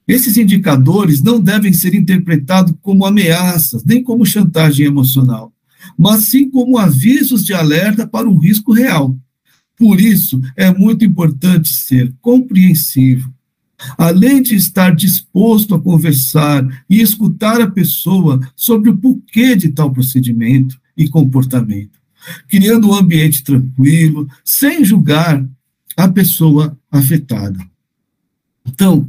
Esses 0.07 0.37
indicadores 0.37 1.23
não 1.23 1.41
devem 1.41 1.73
ser 1.73 1.95
interpretados 1.95 2.75
como 2.81 3.05
ameaças, 3.05 3.85
nem 3.85 4.03
como 4.03 4.25
chantagem 4.25 4.87
emocional, 4.87 5.53
mas 5.99 6.25
sim 6.25 6.49
como 6.49 6.79
avisos 6.79 7.45
de 7.45 7.53
alerta 7.53 8.07
para 8.07 8.29
um 8.29 8.39
risco 8.39 8.73
real. 8.73 9.17
Por 9.77 10.01
isso, 10.01 10.41
é 10.57 10.73
muito 10.73 11.05
importante 11.05 11.69
ser 11.69 12.13
compreensivo, 12.21 13.33
além 13.97 14.43
de 14.43 14.55
estar 14.55 14.95
disposto 14.95 15.75
a 15.75 15.81
conversar 15.81 16.67
e 16.89 17.01
escutar 17.01 17.61
a 17.61 17.71
pessoa 17.71 18.41
sobre 18.57 18.91
o 18.91 18.97
porquê 18.97 19.55
de 19.55 19.69
tal 19.71 19.93
procedimento 19.93 20.79
e 20.97 21.09
comportamento, 21.09 21.99
criando 22.49 22.89
um 22.89 22.95
ambiente 22.95 23.45
tranquilo, 23.45 24.29
sem 24.45 24.85
julgar 24.85 25.47
a 25.97 26.09
pessoa 26.09 26.77
afetada. 26.91 27.59
Então, 28.67 29.07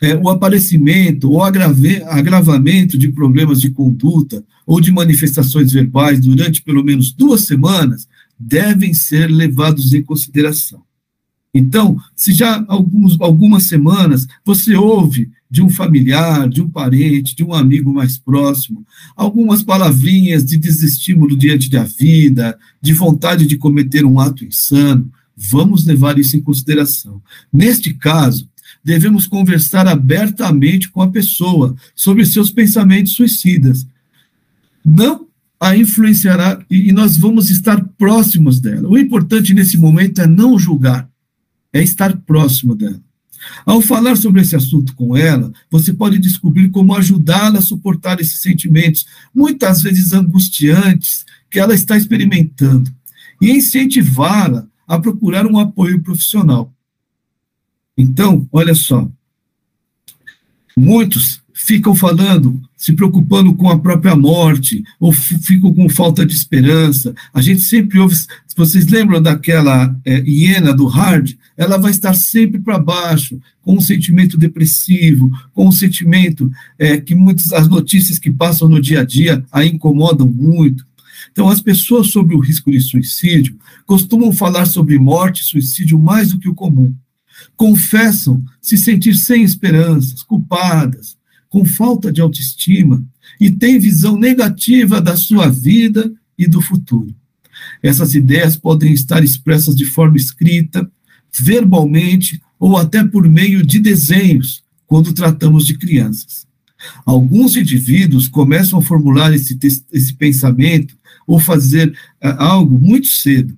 é, 0.00 0.16
o 0.16 0.28
aparecimento 0.28 1.30
ou 1.30 1.42
agrave, 1.42 2.02
agravamento 2.04 2.98
de 2.98 3.08
problemas 3.08 3.60
de 3.60 3.70
conduta 3.70 4.44
ou 4.66 4.80
de 4.80 4.90
manifestações 4.90 5.72
verbais 5.72 6.20
durante 6.20 6.62
pelo 6.62 6.82
menos 6.82 7.12
duas 7.12 7.42
semanas 7.42 8.08
devem 8.38 8.92
ser 8.92 9.28
levados 9.28 9.92
em 9.92 10.02
consideração. 10.02 10.82
Então, 11.54 11.98
se 12.16 12.32
já 12.32 12.64
alguns, 12.66 13.20
algumas 13.20 13.64
semanas 13.64 14.26
você 14.44 14.74
ouve 14.74 15.30
de 15.50 15.62
um 15.62 15.68
familiar, 15.68 16.48
de 16.48 16.62
um 16.62 16.68
parente, 16.68 17.36
de 17.36 17.44
um 17.44 17.52
amigo 17.52 17.92
mais 17.92 18.16
próximo, 18.16 18.86
algumas 19.14 19.62
palavrinhas 19.62 20.44
de 20.44 20.56
desestímulo 20.56 21.36
diante 21.36 21.68
da 21.68 21.84
vida, 21.84 22.58
de 22.80 22.94
vontade 22.94 23.46
de 23.46 23.58
cometer 23.58 24.04
um 24.04 24.18
ato 24.18 24.44
insano, 24.44 25.12
Vamos 25.36 25.84
levar 25.84 26.18
isso 26.18 26.36
em 26.36 26.40
consideração. 26.40 27.22
Neste 27.52 27.94
caso, 27.94 28.48
devemos 28.84 29.26
conversar 29.26 29.86
abertamente 29.88 30.88
com 30.88 31.00
a 31.02 31.08
pessoa 31.08 31.74
sobre 31.94 32.24
seus 32.24 32.50
pensamentos 32.50 33.14
suicidas. 33.14 33.86
Não 34.84 35.26
a 35.58 35.76
influenciará 35.76 36.64
e 36.68 36.92
nós 36.92 37.16
vamos 37.16 37.50
estar 37.50 37.82
próximos 37.96 38.60
dela. 38.60 38.88
O 38.88 38.98
importante 38.98 39.54
nesse 39.54 39.76
momento 39.76 40.20
é 40.20 40.26
não 40.26 40.58
julgar, 40.58 41.08
é 41.72 41.82
estar 41.82 42.16
próximo 42.18 42.74
dela. 42.74 43.00
Ao 43.66 43.80
falar 43.80 44.16
sobre 44.16 44.40
esse 44.40 44.54
assunto 44.54 44.94
com 44.94 45.16
ela, 45.16 45.52
você 45.70 45.92
pode 45.92 46.18
descobrir 46.18 46.70
como 46.70 46.94
ajudá-la 46.94 47.58
a 47.58 47.62
suportar 47.62 48.20
esses 48.20 48.40
sentimentos, 48.40 49.06
muitas 49.34 49.82
vezes 49.82 50.12
angustiantes, 50.12 51.24
que 51.50 51.58
ela 51.58 51.74
está 51.74 51.96
experimentando, 51.96 52.90
e 53.40 53.50
incentivá-la 53.50 54.66
a 54.86 54.98
procurar 54.98 55.46
um 55.46 55.58
apoio 55.58 56.00
profissional. 56.02 56.72
Então, 57.98 58.48
olha 58.52 58.74
só, 58.74 59.10
muitos 60.76 61.41
ficam 61.64 61.94
falando, 61.94 62.60
se 62.76 62.92
preocupando 62.92 63.54
com 63.54 63.70
a 63.70 63.78
própria 63.78 64.16
morte, 64.16 64.82
ou 64.98 65.12
ficam 65.12 65.72
com 65.72 65.88
falta 65.88 66.26
de 66.26 66.34
esperança. 66.34 67.14
A 67.32 67.40
gente 67.40 67.62
sempre 67.62 68.00
ouve, 68.00 68.16
se 68.16 68.26
vocês 68.56 68.88
lembram 68.88 69.22
daquela 69.22 69.96
é, 70.04 70.20
hiena 70.26 70.74
do 70.74 70.86
Hard, 70.86 71.34
ela 71.56 71.78
vai 71.78 71.92
estar 71.92 72.14
sempre 72.14 72.60
para 72.60 72.80
baixo, 72.80 73.38
com 73.62 73.76
um 73.76 73.80
sentimento 73.80 74.36
depressivo, 74.36 75.30
com 75.54 75.68
um 75.68 75.72
sentimento 75.72 76.50
é, 76.76 76.98
que 76.98 77.14
muitas 77.14 77.52
as 77.52 77.68
notícias 77.68 78.18
que 78.18 78.30
passam 78.30 78.68
no 78.68 78.80
dia 78.80 79.00
a 79.00 79.04
dia 79.04 79.44
a 79.52 79.64
incomodam 79.64 80.26
muito. 80.26 80.84
Então, 81.30 81.48
as 81.48 81.60
pessoas 81.60 82.08
sobre 82.08 82.34
o 82.34 82.40
risco 82.40 82.72
de 82.72 82.80
suicídio 82.80 83.56
costumam 83.86 84.32
falar 84.32 84.66
sobre 84.66 84.98
morte 84.98 85.42
e 85.42 85.44
suicídio 85.44 85.96
mais 85.96 86.32
do 86.32 86.40
que 86.40 86.48
o 86.48 86.54
comum. 86.54 86.92
Confessam 87.56 88.42
se 88.60 88.76
sentir 88.76 89.14
sem 89.14 89.44
esperanças, 89.44 90.24
culpadas, 90.24 91.16
com 91.52 91.66
falta 91.66 92.10
de 92.10 92.18
autoestima 92.18 93.04
e 93.38 93.50
têm 93.50 93.78
visão 93.78 94.18
negativa 94.18 95.02
da 95.02 95.14
sua 95.18 95.50
vida 95.50 96.10
e 96.38 96.46
do 96.46 96.62
futuro. 96.62 97.14
Essas 97.82 98.14
ideias 98.14 98.56
podem 98.56 98.90
estar 98.94 99.22
expressas 99.22 99.76
de 99.76 99.84
forma 99.84 100.16
escrita, 100.16 100.90
verbalmente 101.30 102.40
ou 102.58 102.78
até 102.78 103.04
por 103.04 103.28
meio 103.28 103.62
de 103.66 103.78
desenhos, 103.80 104.62
quando 104.86 105.12
tratamos 105.12 105.66
de 105.66 105.76
crianças. 105.76 106.46
Alguns 107.04 107.54
indivíduos 107.54 108.28
começam 108.28 108.78
a 108.78 108.82
formular 108.82 109.34
esse, 109.34 109.58
esse 109.92 110.14
pensamento 110.14 110.96
ou 111.26 111.38
fazer 111.38 111.90
uh, 111.90 112.28
algo 112.38 112.78
muito 112.78 113.08
cedo. 113.08 113.54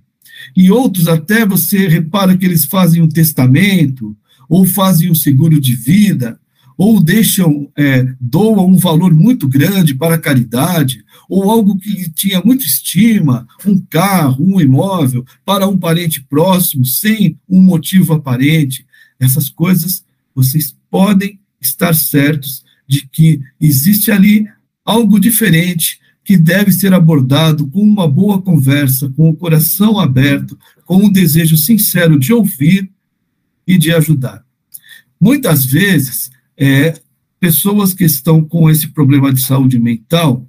E 0.57 0.69
outros 0.69 1.07
até 1.07 1.47
você 1.47 1.87
repara 1.87 2.37
que 2.37 2.45
eles 2.45 2.65
fazem 2.65 3.01
um 3.01 3.09
testamento, 3.09 4.17
ou 4.49 4.67
fazem 4.67 5.13
um 5.13 5.15
seguro 5.15 5.61
de 5.61 5.77
vida, 5.77 6.41
ou 6.77 7.01
deixam, 7.03 7.71
é, 7.77 8.07
doam 8.21 8.67
um 8.67 8.77
valor 8.77 9.15
muito 9.15 9.49
grande 9.49 9.95
para 9.95 10.17
a 10.17 10.21
caridade, 10.21 11.05
ou 11.29 11.51
algo 11.51 11.79
que 11.79 12.11
tinha 12.11 12.41
muita 12.45 12.65
estima, 12.65 13.47
um 13.65 13.79
carro, 13.79 14.45
um 14.45 14.61
imóvel, 14.61 15.25
para 15.45 15.69
um 15.69 15.79
parente 15.79 16.23
próximo, 16.23 16.85
sem 16.85 17.39
um 17.49 17.63
motivo 17.63 18.13
aparente. 18.13 18.85
Essas 19.19 19.49
coisas 19.49 20.05
vocês 20.35 20.77
podem 20.91 21.39
estar 21.61 21.95
certos 21.95 22.65
de 22.87 23.07
que 23.09 23.41
existe 23.61 24.11
ali 24.11 24.47
algo 24.85 25.19
diferente 25.19 25.99
que 26.25 26.37
deve 26.37 26.73
ser 26.73 26.93
abordado 26.93 27.67
com 27.69 27.81
uma 27.81 28.09
boa 28.09 28.41
conversa, 28.41 29.11
com 29.11 29.29
o 29.29 29.37
coração 29.37 29.99
aberto, 30.01 30.59
com 30.85 30.97
um 30.97 31.13
desejo 31.13 31.57
sincero 31.57 32.19
de 32.19 32.33
ouvir 32.33 32.91
e 33.67 33.79
de 33.79 33.93
ajudar. 33.93 34.45
Muitas 35.21 35.65
vezes, 35.65 36.31
é, 36.57 37.01
pessoas 37.41 37.93
que 37.93 38.05
estão 38.05 38.43
com 38.43 38.71
esse 38.71 38.89
problema 38.89 39.33
de 39.33 39.41
saúde 39.41 39.79
mental, 39.79 40.47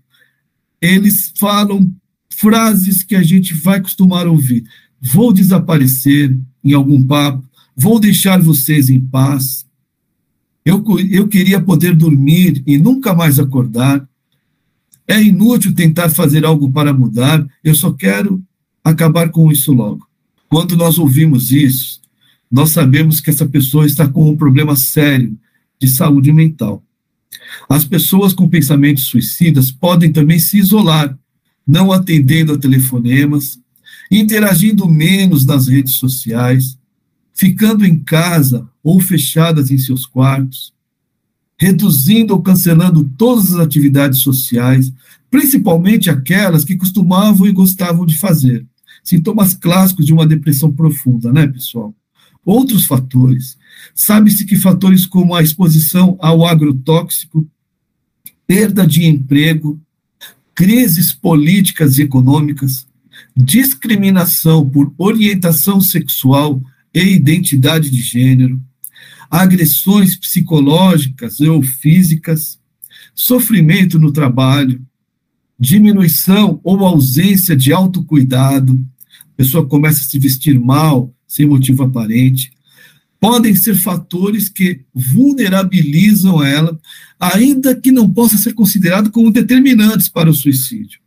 eles 0.81 1.33
falam 1.37 1.93
frases 2.29 3.03
que 3.03 3.15
a 3.15 3.23
gente 3.23 3.53
vai 3.53 3.81
costumar 3.81 4.27
ouvir. 4.27 4.63
Vou 5.01 5.33
desaparecer 5.33 6.37
em 6.63 6.73
algum 6.73 7.01
papo, 7.03 7.43
vou 7.75 7.99
deixar 7.99 8.41
vocês 8.41 8.89
em 8.89 8.99
paz. 8.99 9.65
Eu, 10.63 10.83
eu 11.11 11.27
queria 11.27 11.61
poder 11.61 11.95
dormir 11.95 12.63
e 12.65 12.77
nunca 12.77 13.13
mais 13.13 13.39
acordar. 13.39 14.07
É 15.07 15.21
inútil 15.21 15.75
tentar 15.75 16.09
fazer 16.09 16.45
algo 16.45 16.71
para 16.71 16.93
mudar, 16.93 17.45
eu 17.63 17.75
só 17.75 17.91
quero 17.91 18.41
acabar 18.83 19.29
com 19.29 19.51
isso 19.51 19.71
logo. 19.71 20.07
Quando 20.49 20.75
nós 20.75 20.97
ouvimos 20.97 21.51
isso, 21.51 22.01
nós 22.49 22.71
sabemos 22.71 23.19
que 23.19 23.29
essa 23.29 23.45
pessoa 23.45 23.85
está 23.85 24.07
com 24.07 24.29
um 24.29 24.35
problema 24.37 24.75
sério 24.75 25.37
de 25.79 25.87
saúde 25.87 26.31
mental. 26.31 26.83
As 27.69 27.85
pessoas 27.85 28.33
com 28.33 28.49
pensamentos 28.49 29.05
suicidas 29.05 29.71
podem 29.71 30.11
também 30.11 30.39
se 30.39 30.57
isolar, 30.57 31.17
não 31.67 31.91
atendendo 31.91 32.53
a 32.53 32.57
telefonemas, 32.57 33.59
interagindo 34.11 34.87
menos 34.87 35.45
nas 35.45 35.67
redes 35.67 35.95
sociais, 35.95 36.77
ficando 37.33 37.85
em 37.85 37.99
casa 37.99 38.67
ou 38.83 38.99
fechadas 38.99 39.71
em 39.71 39.77
seus 39.77 40.05
quartos, 40.05 40.73
reduzindo 41.57 42.33
ou 42.33 42.41
cancelando 42.41 43.03
todas 43.17 43.53
as 43.53 43.59
atividades 43.59 44.19
sociais, 44.19 44.91
principalmente 45.29 46.09
aquelas 46.09 46.63
que 46.63 46.75
costumavam 46.75 47.47
e 47.47 47.51
gostavam 47.51 48.05
de 48.05 48.17
fazer. 48.17 48.65
Sintomas 49.03 49.53
clássicos 49.53 50.05
de 50.05 50.13
uma 50.13 50.25
depressão 50.25 50.71
profunda, 50.71 51.31
né, 51.31 51.47
pessoal? 51.47 51.93
Outros 52.45 52.85
fatores. 52.85 53.57
Sabe-se 53.93 54.45
que 54.45 54.55
fatores 54.55 55.05
como 55.05 55.33
a 55.33 55.41
exposição 55.41 56.15
ao 56.21 56.45
agrotóxico, 56.45 57.45
perda 58.45 58.85
de 58.85 59.05
emprego, 59.05 59.81
crises 60.53 61.11
políticas 61.11 61.97
e 61.97 62.03
econômicas, 62.03 62.87
discriminação 63.35 64.69
por 64.69 64.93
orientação 64.97 65.81
sexual 65.81 66.61
e 66.93 67.01
identidade 67.01 67.89
de 67.89 68.01
gênero, 68.01 68.61
agressões 69.29 70.15
psicológicas 70.15 71.41
ou 71.41 71.61
físicas, 71.63 72.59
sofrimento 73.13 73.97
no 73.97 74.11
trabalho, 74.11 74.81
diminuição 75.59 76.59
ou 76.63 76.85
ausência 76.85 77.55
de 77.55 77.73
autocuidado, 77.73 78.85
a 79.21 79.37
pessoa 79.37 79.65
começa 79.65 80.01
a 80.01 80.03
se 80.03 80.19
vestir 80.19 80.59
mal, 80.59 81.13
sem 81.35 81.45
motivo 81.45 81.83
aparente, 81.83 82.49
podem 83.19 83.53
ser 83.53 83.75
fatores 83.75 84.47
que 84.47 84.79
vulnerabilizam 84.93 86.41
ela, 86.41 86.79
ainda 87.19 87.75
que 87.75 87.91
não 87.91 88.09
possa 88.09 88.37
ser 88.37 88.53
considerado 88.53 89.11
como 89.11 89.31
determinantes 89.31 90.07
para 90.07 90.29
o 90.29 90.33
suicídio. 90.33 90.97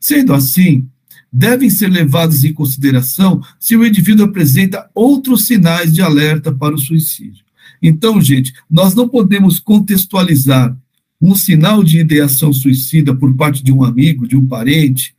Sendo 0.00 0.32
assim, 0.32 0.88
devem 1.30 1.68
ser 1.68 1.88
levados 1.88 2.44
em 2.44 2.52
consideração 2.54 3.42
se 3.60 3.76
o 3.76 3.84
indivíduo 3.84 4.24
apresenta 4.24 4.88
outros 4.94 5.44
sinais 5.44 5.92
de 5.92 6.00
alerta 6.00 6.50
para 6.50 6.74
o 6.74 6.78
suicídio. 6.78 7.44
Então, 7.82 8.22
gente, 8.22 8.54
nós 8.70 8.94
não 8.94 9.06
podemos 9.06 9.60
contextualizar 9.60 10.74
um 11.20 11.34
sinal 11.34 11.84
de 11.84 11.98
ideação 11.98 12.54
suicida 12.54 13.14
por 13.14 13.34
parte 13.34 13.62
de 13.62 13.70
um 13.70 13.84
amigo, 13.84 14.26
de 14.26 14.34
um 14.34 14.46
parente, 14.46 15.14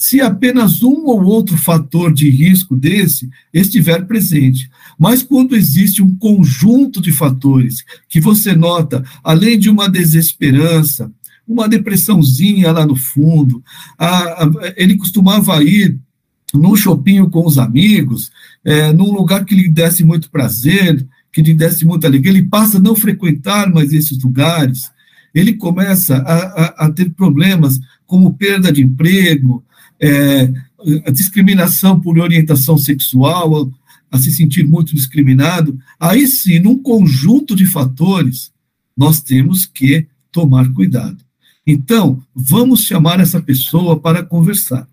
se 0.00 0.18
apenas 0.18 0.82
um 0.82 1.04
ou 1.04 1.22
outro 1.24 1.58
fator 1.58 2.10
de 2.10 2.30
risco 2.30 2.74
desse 2.74 3.28
estiver 3.52 4.06
presente. 4.06 4.70
Mas 4.98 5.22
quando 5.22 5.54
existe 5.54 6.02
um 6.02 6.14
conjunto 6.14 7.02
de 7.02 7.12
fatores 7.12 7.84
que 8.08 8.18
você 8.18 8.54
nota, 8.54 9.04
além 9.22 9.58
de 9.58 9.68
uma 9.68 9.90
desesperança, 9.90 11.12
uma 11.46 11.68
depressãozinha 11.68 12.72
lá 12.72 12.86
no 12.86 12.96
fundo, 12.96 13.62
a, 13.98 14.44
a, 14.44 14.50
ele 14.74 14.96
costumava 14.96 15.62
ir 15.62 15.98
num 16.54 16.74
shopping 16.74 17.28
com 17.28 17.46
os 17.46 17.58
amigos, 17.58 18.32
é, 18.64 18.94
num 18.94 19.12
lugar 19.12 19.44
que 19.44 19.54
lhe 19.54 19.68
desse 19.68 20.02
muito 20.02 20.30
prazer, 20.30 21.06
que 21.30 21.42
lhe 21.42 21.52
desse 21.52 21.84
muita 21.84 22.06
alegria, 22.06 22.32
ele 22.32 22.48
passa 22.48 22.78
a 22.78 22.80
não 22.80 22.96
frequentar 22.96 23.70
mais 23.70 23.92
esses 23.92 24.18
lugares, 24.22 24.90
ele 25.34 25.52
começa 25.52 26.16
a, 26.16 26.36
a, 26.36 26.86
a 26.86 26.90
ter 26.90 27.10
problemas 27.10 27.78
como 28.06 28.32
perda 28.32 28.72
de 28.72 28.82
emprego, 28.82 29.62
é, 30.00 30.52
a 31.06 31.10
discriminação 31.10 32.00
por 32.00 32.18
orientação 32.18 32.78
sexual, 32.78 33.72
a, 34.10 34.16
a 34.16 34.18
se 34.18 34.30
sentir 34.32 34.66
muito 34.66 34.94
discriminado, 34.94 35.78
aí 35.98 36.26
sim, 36.26 36.58
num 36.58 36.78
conjunto 36.78 37.54
de 37.54 37.66
fatores, 37.66 38.50
nós 38.96 39.20
temos 39.20 39.66
que 39.66 40.06
tomar 40.32 40.72
cuidado. 40.72 41.18
Então, 41.66 42.22
vamos 42.34 42.82
chamar 42.82 43.20
essa 43.20 43.40
pessoa 43.40 43.98
para 43.98 44.24
conversar. 44.24 44.88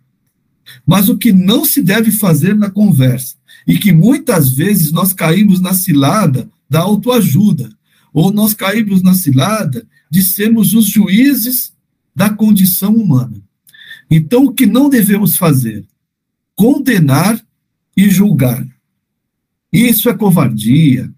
Mas 0.85 1.07
o 1.07 1.17
que 1.17 1.31
não 1.31 1.63
se 1.63 1.81
deve 1.81 2.11
fazer 2.11 2.55
na 2.55 2.69
conversa, 2.69 3.35
e 3.65 3.77
que 3.77 3.91
muitas 3.91 4.51
vezes 4.51 4.91
nós 4.91 5.13
caímos 5.13 5.59
na 5.59 5.73
cilada 5.73 6.49
da 6.69 6.81
autoajuda, 6.81 7.69
ou 8.13 8.31
nós 8.31 8.53
caímos 8.53 9.01
na 9.01 9.13
cilada 9.13 9.87
de 10.09 10.21
sermos 10.21 10.73
os 10.73 10.85
juízes 10.85 11.73
da 12.15 12.29
condição 12.29 12.95
humana. 12.95 13.41
Então, 14.09 14.45
o 14.45 14.53
que 14.53 14.65
não 14.65 14.89
devemos 14.89 15.35
fazer? 15.35 15.85
Condenar 16.55 17.39
e 17.95 18.09
julgar. 18.09 18.65
Isso 19.71 20.09
é 20.09 20.13
covardia, 20.13 21.11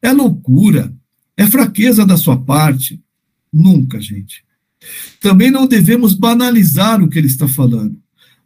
é 0.00 0.12
loucura, 0.12 0.94
é 1.36 1.46
fraqueza 1.46 2.06
da 2.06 2.16
sua 2.16 2.36
parte. 2.36 3.00
Nunca, 3.52 4.00
gente. 4.00 4.44
Também 5.20 5.50
não 5.50 5.66
devemos 5.66 6.14
banalizar 6.14 7.02
o 7.02 7.08
que 7.08 7.18
ele 7.18 7.26
está 7.26 7.46
falando. 7.46 7.96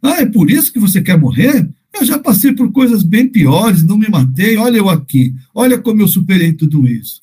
Ah, 0.01 0.21
é 0.21 0.25
por 0.25 0.49
isso 0.49 0.71
que 0.71 0.79
você 0.79 1.01
quer 1.01 1.17
morrer? 1.17 1.67
Eu 1.93 2.05
já 2.05 2.19
passei 2.19 2.53
por 2.53 2.71
coisas 2.71 3.01
bem 3.01 3.27
piores, 3.27 3.83
não 3.83 3.97
me 3.97 4.07
matei, 4.07 4.55
olha 4.57 4.77
eu 4.77 4.89
aqui, 4.89 5.33
olha 5.53 5.79
como 5.79 6.01
eu 6.01 6.07
superei 6.07 6.53
tudo 6.53 6.87
isso. 6.87 7.21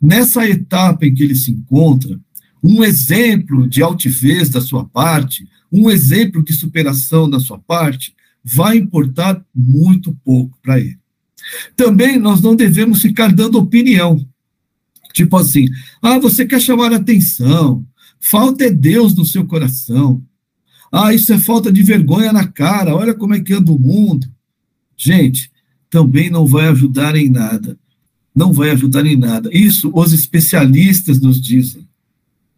Nessa 0.00 0.48
etapa 0.48 1.06
em 1.06 1.14
que 1.14 1.22
ele 1.22 1.34
se 1.34 1.50
encontra, 1.50 2.18
um 2.62 2.84
exemplo 2.84 3.68
de 3.68 3.82
altivez 3.82 4.48
da 4.48 4.60
sua 4.60 4.84
parte, 4.84 5.48
um 5.72 5.90
exemplo 5.90 6.42
de 6.42 6.52
superação 6.52 7.28
da 7.28 7.40
sua 7.40 7.58
parte, 7.58 8.14
vai 8.44 8.76
importar 8.76 9.42
muito 9.54 10.16
pouco 10.24 10.58
para 10.62 10.78
ele. 10.78 10.98
Também 11.76 12.18
nós 12.18 12.40
não 12.40 12.54
devemos 12.54 13.00
ficar 13.00 13.32
dando 13.32 13.58
opinião. 13.58 14.24
Tipo 15.12 15.36
assim, 15.36 15.66
ah, 16.00 16.18
você 16.18 16.46
quer 16.46 16.60
chamar 16.60 16.92
atenção, 16.92 17.86
falta 18.20 18.64
é 18.64 18.70
Deus 18.70 19.14
no 19.14 19.24
seu 19.24 19.46
coração. 19.46 20.22
Ah, 20.90 21.14
isso 21.14 21.32
é 21.32 21.38
falta 21.38 21.72
de 21.72 21.82
vergonha 21.82 22.32
na 22.32 22.46
cara, 22.46 22.94
olha 22.94 23.14
como 23.14 23.34
é 23.34 23.40
que 23.40 23.54
anda 23.54 23.72
o 23.72 23.78
mundo. 23.78 24.30
Gente, 24.96 25.50
também 25.88 26.30
não 26.30 26.46
vai 26.46 26.68
ajudar 26.68 27.16
em 27.16 27.28
nada. 27.28 27.78
Não 28.34 28.52
vai 28.52 28.70
ajudar 28.70 29.04
em 29.06 29.16
nada. 29.16 29.50
Isso 29.52 29.90
os 29.94 30.12
especialistas 30.12 31.20
nos 31.20 31.40
dizem. 31.40 31.86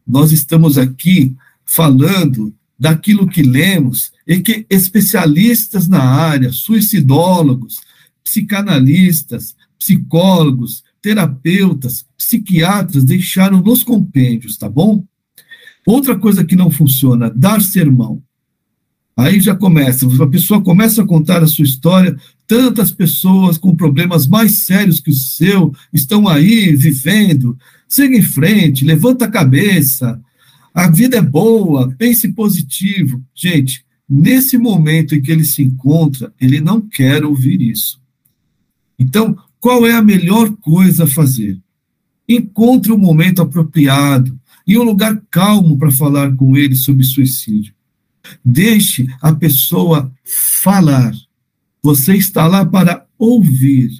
Nós 0.07 0.31
estamos 0.31 0.79
aqui 0.79 1.35
falando 1.65 2.55
daquilo 2.85 3.27
que 3.27 3.43
lemos 3.43 4.13
e 4.27 4.41
que 4.41 4.67
especialistas 4.69 5.89
na 5.89 6.03
área, 6.03 6.53
suicidólogos, 6.53 7.81
psicanalistas, 8.23 9.57
psicólogos, 9.79 10.85
terapeutas, 11.01 12.05
psiquiatras 12.15 13.03
deixaram 13.03 13.63
nos 13.63 13.83
compêndios, 13.83 14.59
tá 14.59 14.69
bom? 14.69 15.03
Outra 15.87 16.15
coisa 16.19 16.45
que 16.45 16.55
não 16.55 16.71
funciona, 16.71 17.33
dar 17.35 17.63
sermão. 17.63 18.23
Aí 19.17 19.41
já 19.41 19.55
começa, 19.55 20.07
a 20.23 20.27
pessoa 20.27 20.61
começa 20.61 21.03
a 21.03 21.07
contar 21.07 21.43
a 21.43 21.47
sua 21.47 21.65
história, 21.65 22.15
tantas 22.47 22.91
pessoas 22.91 23.57
com 23.57 23.75
problemas 23.75 24.27
mais 24.27 24.67
sérios 24.67 25.01
que 25.01 25.11
o 25.11 25.15
seu 25.15 25.75
estão 25.91 26.29
aí 26.29 26.77
vivendo, 26.77 27.57
siga 27.89 28.15
em 28.15 28.23
frente, 28.23 28.85
levanta 28.85 29.25
a 29.25 29.31
cabeça, 29.31 30.21
a 30.75 30.91
vida 30.91 31.19
é 31.19 31.23
boa, 31.23 31.95
pense 31.97 32.27
positivo. 32.33 33.23
Gente, 33.33 33.87
nesse 34.09 34.59
momento 34.59 35.15
em 35.15 35.23
que 35.23 35.31
ele 35.31 35.45
se 35.45 35.63
encontra, 35.63 36.35
ele 36.41 36.61
não 36.61 36.81
quer 36.81 37.25
ouvir 37.25 37.63
isso. 37.63 38.03
Então, 38.99 39.39
qual 39.61 39.87
é 39.87 39.93
a 39.93 40.03
melhor 40.03 40.51
coisa 40.57 41.05
a 41.05 41.07
fazer? 41.07 41.59
Encontre 42.29 42.91
o 42.91 42.97
um 42.97 42.99
momento 42.99 43.41
apropriado 43.41 44.37
e 44.67 44.77
um 44.77 44.83
lugar 44.83 45.23
calmo 45.31 45.79
para 45.79 45.93
falar 45.93 46.35
com 46.35 46.57
ele 46.57 46.75
sobre 46.75 47.05
suicídio. 47.05 47.73
Deixe 48.45 49.07
a 49.23 49.33
pessoa 49.33 50.13
falar. 50.61 51.15
Você 51.83 52.17
está 52.17 52.47
lá 52.47 52.65
para 52.65 53.07
ouvir. 53.17 53.91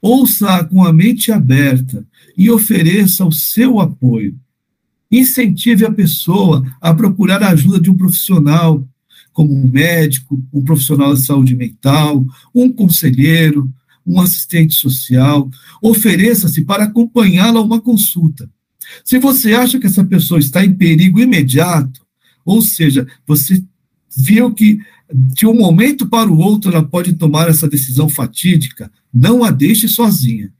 Ouça 0.00 0.64
com 0.64 0.82
a 0.82 0.92
mente 0.92 1.30
aberta 1.30 2.06
e 2.38 2.50
ofereça 2.50 3.24
o 3.24 3.32
seu 3.32 3.80
apoio. 3.80 4.38
Incentive 5.18 5.86
a 5.86 5.90
pessoa 5.90 6.62
a 6.78 6.92
procurar 6.92 7.42
a 7.42 7.50
ajuda 7.50 7.80
de 7.80 7.90
um 7.90 7.96
profissional, 7.96 8.86
como 9.32 9.54
um 9.54 9.66
médico, 9.66 10.42
um 10.52 10.62
profissional 10.62 11.14
de 11.14 11.22
saúde 11.22 11.56
mental, 11.56 12.22
um 12.54 12.70
conselheiro, 12.70 13.72
um 14.06 14.20
assistente 14.20 14.74
social. 14.74 15.50
Ofereça-se 15.80 16.64
para 16.66 16.84
acompanhá-la 16.84 17.60
a 17.60 17.62
uma 17.62 17.80
consulta. 17.80 18.50
Se 19.02 19.18
você 19.18 19.54
acha 19.54 19.78
que 19.80 19.86
essa 19.86 20.04
pessoa 20.04 20.38
está 20.38 20.62
em 20.62 20.74
perigo 20.74 21.18
imediato, 21.18 22.04
ou 22.44 22.60
seja, 22.60 23.06
você 23.26 23.64
viu 24.14 24.52
que 24.52 24.78
de 25.34 25.46
um 25.46 25.54
momento 25.54 26.06
para 26.06 26.30
o 26.30 26.38
outro 26.38 26.70
ela 26.70 26.82
pode 26.82 27.14
tomar 27.14 27.48
essa 27.48 27.66
decisão 27.66 28.08
fatídica, 28.08 28.92
não 29.12 29.42
a 29.42 29.50
deixe 29.50 29.88
sozinha. 29.88 30.52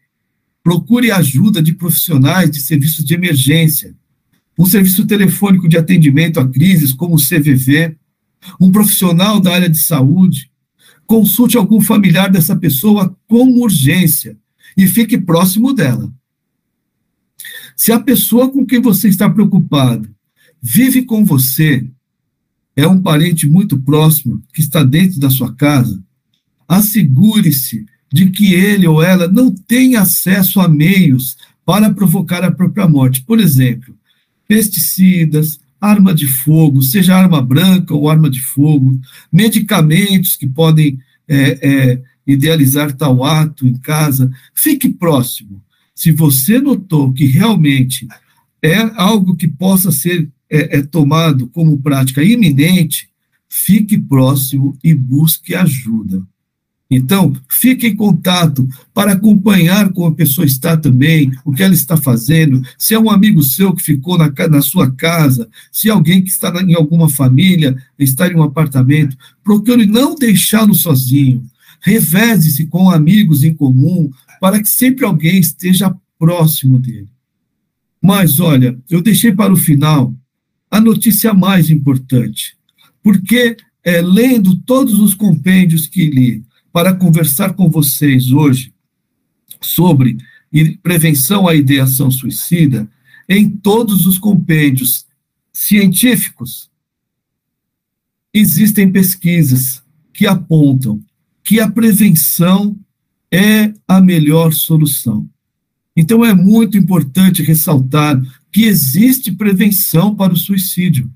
Procure 0.62 1.10
ajuda 1.10 1.62
de 1.62 1.74
profissionais 1.74 2.50
de 2.50 2.60
serviços 2.60 3.04
de 3.04 3.12
emergência, 3.12 3.94
um 4.58 4.64
serviço 4.64 5.06
telefônico 5.06 5.68
de 5.68 5.76
atendimento 5.76 6.40
a 6.40 6.48
crises, 6.48 6.92
como 6.92 7.16
o 7.16 7.20
CVV, 7.20 7.96
um 8.60 8.70
profissional 8.70 9.40
da 9.40 9.54
área 9.54 9.68
de 9.68 9.78
saúde. 9.78 10.50
Consulte 11.06 11.56
algum 11.56 11.80
familiar 11.80 12.30
dessa 12.30 12.56
pessoa 12.56 13.16
com 13.28 13.60
urgência 13.60 14.36
e 14.76 14.86
fique 14.86 15.18
próximo 15.18 15.72
dela. 15.72 16.12
Se 17.76 17.92
a 17.92 18.00
pessoa 18.00 18.50
com 18.50 18.64
quem 18.64 18.80
você 18.80 19.08
está 19.08 19.28
preocupado 19.28 20.08
vive 20.60 21.02
com 21.02 21.24
você, 21.24 21.86
é 22.74 22.86
um 22.86 23.00
parente 23.00 23.46
muito 23.48 23.78
próximo 23.78 24.42
que 24.52 24.60
está 24.60 24.82
dentro 24.82 25.20
da 25.20 25.30
sua 25.30 25.54
casa, 25.54 26.02
assegure-se 26.66 27.86
de 28.12 28.30
que 28.30 28.54
ele 28.54 28.86
ou 28.86 29.02
ela 29.02 29.28
não 29.28 29.50
tem 29.50 29.96
acesso 29.96 30.60
a 30.60 30.68
meios 30.68 31.36
para 31.64 31.92
provocar 31.92 32.44
a 32.44 32.50
própria 32.50 32.88
morte. 32.88 33.22
Por 33.22 33.40
exemplo, 33.40 33.96
pesticidas, 34.46 35.58
arma 35.80 36.14
de 36.14 36.26
fogo, 36.26 36.82
seja 36.82 37.16
arma 37.16 37.42
branca 37.42 37.94
ou 37.94 38.08
arma 38.08 38.30
de 38.30 38.40
fogo, 38.40 38.98
medicamentos 39.32 40.36
que 40.36 40.46
podem 40.46 40.98
é, 41.28 41.58
é, 41.62 42.02
idealizar 42.26 42.92
tal 42.92 43.24
ato 43.24 43.66
em 43.66 43.74
casa. 43.74 44.30
Fique 44.54 44.88
próximo. 44.88 45.62
Se 45.94 46.12
você 46.12 46.58
notou 46.58 47.12
que 47.12 47.26
realmente 47.26 48.06
é 48.62 48.76
algo 48.96 49.36
que 49.36 49.48
possa 49.48 49.90
ser 49.90 50.28
é, 50.50 50.78
é 50.78 50.82
tomado 50.82 51.48
como 51.48 51.78
prática 51.78 52.22
iminente, 52.22 53.08
fique 53.48 53.98
próximo 53.98 54.76
e 54.82 54.94
busque 54.94 55.54
ajuda. 55.54 56.22
Então, 56.88 57.32
fique 57.48 57.88
em 57.88 57.96
contato 57.96 58.68
para 58.94 59.12
acompanhar 59.12 59.92
como 59.92 60.06
a 60.06 60.14
pessoa 60.14 60.46
está 60.46 60.76
também, 60.76 61.32
o 61.44 61.52
que 61.52 61.62
ela 61.62 61.74
está 61.74 61.96
fazendo, 61.96 62.62
se 62.78 62.94
é 62.94 62.98
um 62.98 63.10
amigo 63.10 63.42
seu 63.42 63.74
que 63.74 63.82
ficou 63.82 64.16
na, 64.16 64.32
na 64.48 64.62
sua 64.62 64.90
casa, 64.92 65.48
se 65.72 65.88
é 65.88 65.92
alguém 65.92 66.22
que 66.22 66.30
está 66.30 66.48
em 66.62 66.74
alguma 66.74 67.08
família, 67.08 67.76
está 67.98 68.28
em 68.28 68.36
um 68.36 68.42
apartamento, 68.42 69.16
procure 69.42 69.84
não 69.84 70.14
deixá-lo 70.14 70.74
sozinho. 70.74 71.44
Reveze-se 71.80 72.66
com 72.66 72.88
amigos 72.88 73.42
em 73.42 73.52
comum, 73.52 74.10
para 74.40 74.60
que 74.60 74.68
sempre 74.68 75.04
alguém 75.04 75.40
esteja 75.40 75.94
próximo 76.18 76.78
dele. 76.78 77.08
Mas, 78.00 78.38
olha, 78.38 78.78
eu 78.88 79.02
deixei 79.02 79.32
para 79.32 79.52
o 79.52 79.56
final 79.56 80.14
a 80.70 80.80
notícia 80.80 81.34
mais 81.34 81.70
importante, 81.70 82.56
porque 83.02 83.56
é, 83.82 84.00
lendo 84.00 84.56
todos 84.56 84.98
os 85.00 85.14
compêndios 85.14 85.86
que 85.86 86.10
li, 86.10 86.44
para 86.76 86.92
conversar 86.92 87.54
com 87.54 87.70
vocês 87.70 88.32
hoje 88.32 88.70
sobre 89.62 90.18
prevenção 90.82 91.48
à 91.48 91.54
ideação 91.54 92.10
suicida 92.10 92.86
em 93.26 93.48
todos 93.48 94.06
os 94.06 94.18
compêndios 94.18 95.06
científicos. 95.50 96.70
Existem 98.30 98.92
pesquisas 98.92 99.82
que 100.12 100.26
apontam 100.26 101.02
que 101.42 101.60
a 101.60 101.70
prevenção 101.70 102.78
é 103.32 103.72
a 103.88 103.98
melhor 103.98 104.52
solução. 104.52 105.26
Então 105.96 106.22
é 106.22 106.34
muito 106.34 106.76
importante 106.76 107.42
ressaltar 107.42 108.20
que 108.52 108.64
existe 108.64 109.32
prevenção 109.32 110.14
para 110.14 110.34
o 110.34 110.36
suicídio. 110.36 111.10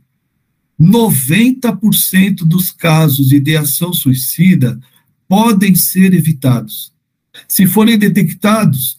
90% 0.81 2.47
dos 2.47 2.71
casos 2.71 3.29
de 3.29 3.37
ideação 3.37 3.93
suicida 3.93 4.81
podem 5.31 5.77
ser 5.77 6.13
evitados. 6.13 6.93
Se 7.47 7.65
forem 7.65 7.97
detectados 7.97 8.99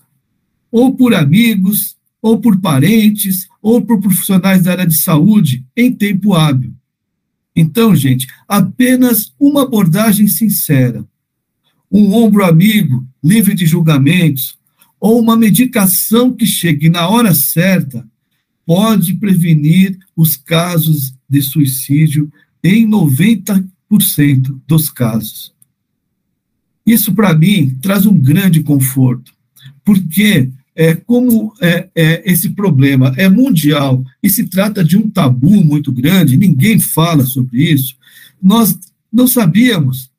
ou 0.71 0.95
por 0.95 1.13
amigos, 1.13 1.97
ou 2.21 2.39
por 2.39 2.57
parentes, 2.61 3.49
ou 3.61 3.81
por 3.81 3.99
profissionais 3.99 4.63
da 4.63 4.71
área 4.71 4.87
de 4.87 4.95
saúde 4.95 5.65
em 5.75 5.91
tempo 5.91 6.33
hábil. 6.33 6.73
Então, 7.53 7.93
gente, 7.93 8.27
apenas 8.47 9.33
uma 9.37 9.63
abordagem 9.63 10.25
sincera, 10.25 11.05
um 11.91 12.13
ombro 12.13 12.45
amigo, 12.45 13.05
livre 13.21 13.53
de 13.53 13.65
julgamentos, 13.65 14.57
ou 15.01 15.19
uma 15.19 15.35
medicação 15.35 16.31
que 16.31 16.45
chegue 16.45 16.87
na 16.87 17.09
hora 17.09 17.33
certa, 17.33 18.07
pode 18.65 19.15
prevenir 19.15 19.99
os 20.15 20.37
casos 20.37 21.13
de 21.27 21.41
suicídio 21.41 22.31
em 22.63 22.87
90% 22.87 24.61
dos 24.65 24.89
casos. 24.89 25.50
Isso, 26.91 27.13
para 27.13 27.33
mim, 27.33 27.77
traz 27.81 28.05
um 28.05 28.13
grande 28.13 28.61
conforto, 28.61 29.31
porque 29.81 30.49
é, 30.75 30.93
como 30.93 31.53
é, 31.61 31.87
é, 31.95 32.29
esse 32.29 32.49
problema 32.49 33.13
é 33.15 33.29
mundial 33.29 34.03
e 34.21 34.29
se 34.29 34.45
trata 34.45 34.83
de 34.83 34.97
um 34.97 35.09
tabu 35.09 35.63
muito 35.63 35.89
grande, 35.89 36.35
ninguém 36.35 36.81
fala 36.81 37.25
sobre 37.25 37.63
isso, 37.71 37.95
nós 38.43 38.77
não 39.09 39.25
sabíamos, 39.25 40.11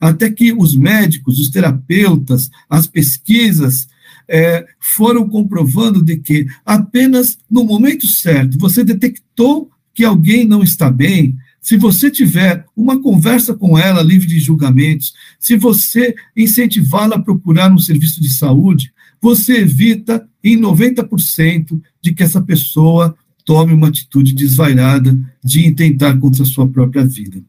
até 0.00 0.28
que 0.28 0.52
os 0.52 0.74
médicos, 0.74 1.38
os 1.38 1.48
terapeutas, 1.48 2.50
as 2.68 2.88
pesquisas 2.88 3.86
é, 4.28 4.66
foram 4.80 5.28
comprovando 5.28 6.02
de 6.02 6.16
que 6.16 6.44
apenas 6.66 7.38
no 7.48 7.62
momento 7.62 8.08
certo 8.08 8.58
você 8.58 8.82
detectou 8.82 9.70
que 9.94 10.04
alguém 10.04 10.44
não 10.44 10.60
está 10.60 10.90
bem, 10.90 11.36
se 11.60 11.76
você 11.76 12.10
tiver 12.10 12.64
uma 12.74 13.00
conversa 13.00 13.54
com 13.54 13.78
ela 13.78 14.02
livre 14.02 14.26
de 14.26 14.40
julgamentos, 14.40 15.12
se 15.38 15.56
você 15.56 16.14
incentivá-la 16.36 17.16
a 17.16 17.22
procurar 17.22 17.70
um 17.72 17.78
serviço 17.78 18.20
de 18.20 18.30
saúde, 18.30 18.92
você 19.20 19.58
evita 19.58 20.26
em 20.42 20.58
90% 20.58 21.80
de 22.00 22.14
que 22.14 22.22
essa 22.22 22.40
pessoa 22.40 23.14
tome 23.44 23.72
uma 23.72 23.88
atitude 23.88 24.32
desvairada 24.32 25.18
de 25.44 25.66
intentar 25.66 26.18
contra 26.18 26.42
a 26.42 26.46
sua 26.46 26.66
própria 26.66 27.04
vida. 27.04 27.42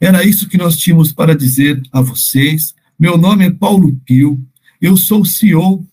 Era 0.00 0.24
isso 0.24 0.48
que 0.48 0.56
nós 0.56 0.76
tínhamos 0.76 1.12
para 1.12 1.36
dizer 1.36 1.80
a 1.92 2.00
vocês. 2.00 2.74
Meu 2.98 3.18
nome 3.18 3.46
é 3.46 3.50
Paulo 3.50 3.94
Pio, 4.06 4.40
eu 4.80 4.96
sou 4.96 5.24
CEO 5.24 5.86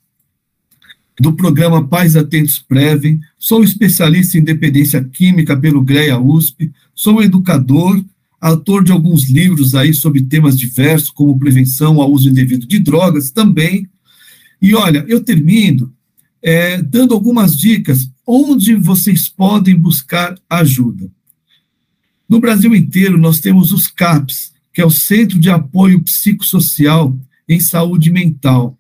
do 1.19 1.33
programa 1.33 1.87
Pais 1.87 2.15
Atentos 2.15 2.59
Prevem, 2.59 3.19
sou 3.37 3.63
especialista 3.63 4.37
em 4.37 4.43
dependência 4.43 5.03
química 5.03 5.55
pelo 5.55 5.83
GREA 5.83 6.19
USP, 6.19 6.71
sou 7.03 7.21
educador, 7.21 8.01
autor 8.39 8.81
de 8.81 8.93
alguns 8.93 9.29
livros 9.29 9.75
aí 9.75 9.93
sobre 9.93 10.21
temas 10.21 10.57
diversos, 10.57 11.09
como 11.09 11.37
prevenção 11.37 11.99
ao 11.99 12.09
uso 12.09 12.29
indevido 12.29 12.65
de 12.65 12.79
drogas 12.79 13.29
também. 13.29 13.89
E 14.61 14.73
olha, 14.73 15.03
eu 15.09 15.21
termino 15.21 15.93
é, 16.41 16.81
dando 16.81 17.13
algumas 17.13 17.57
dicas 17.57 18.09
onde 18.25 18.73
vocês 18.75 19.27
podem 19.27 19.77
buscar 19.77 20.39
ajuda. 20.49 21.11
No 22.29 22.39
Brasil 22.39 22.73
inteiro, 22.73 23.17
nós 23.17 23.41
temos 23.41 23.73
os 23.73 23.89
CAPs, 23.89 24.53
que 24.73 24.79
é 24.79 24.85
o 24.85 24.89
Centro 24.89 25.37
de 25.37 25.49
Apoio 25.49 26.01
Psicossocial 26.01 27.19
em 27.49 27.59
Saúde 27.59 28.13
Mental. 28.13 28.77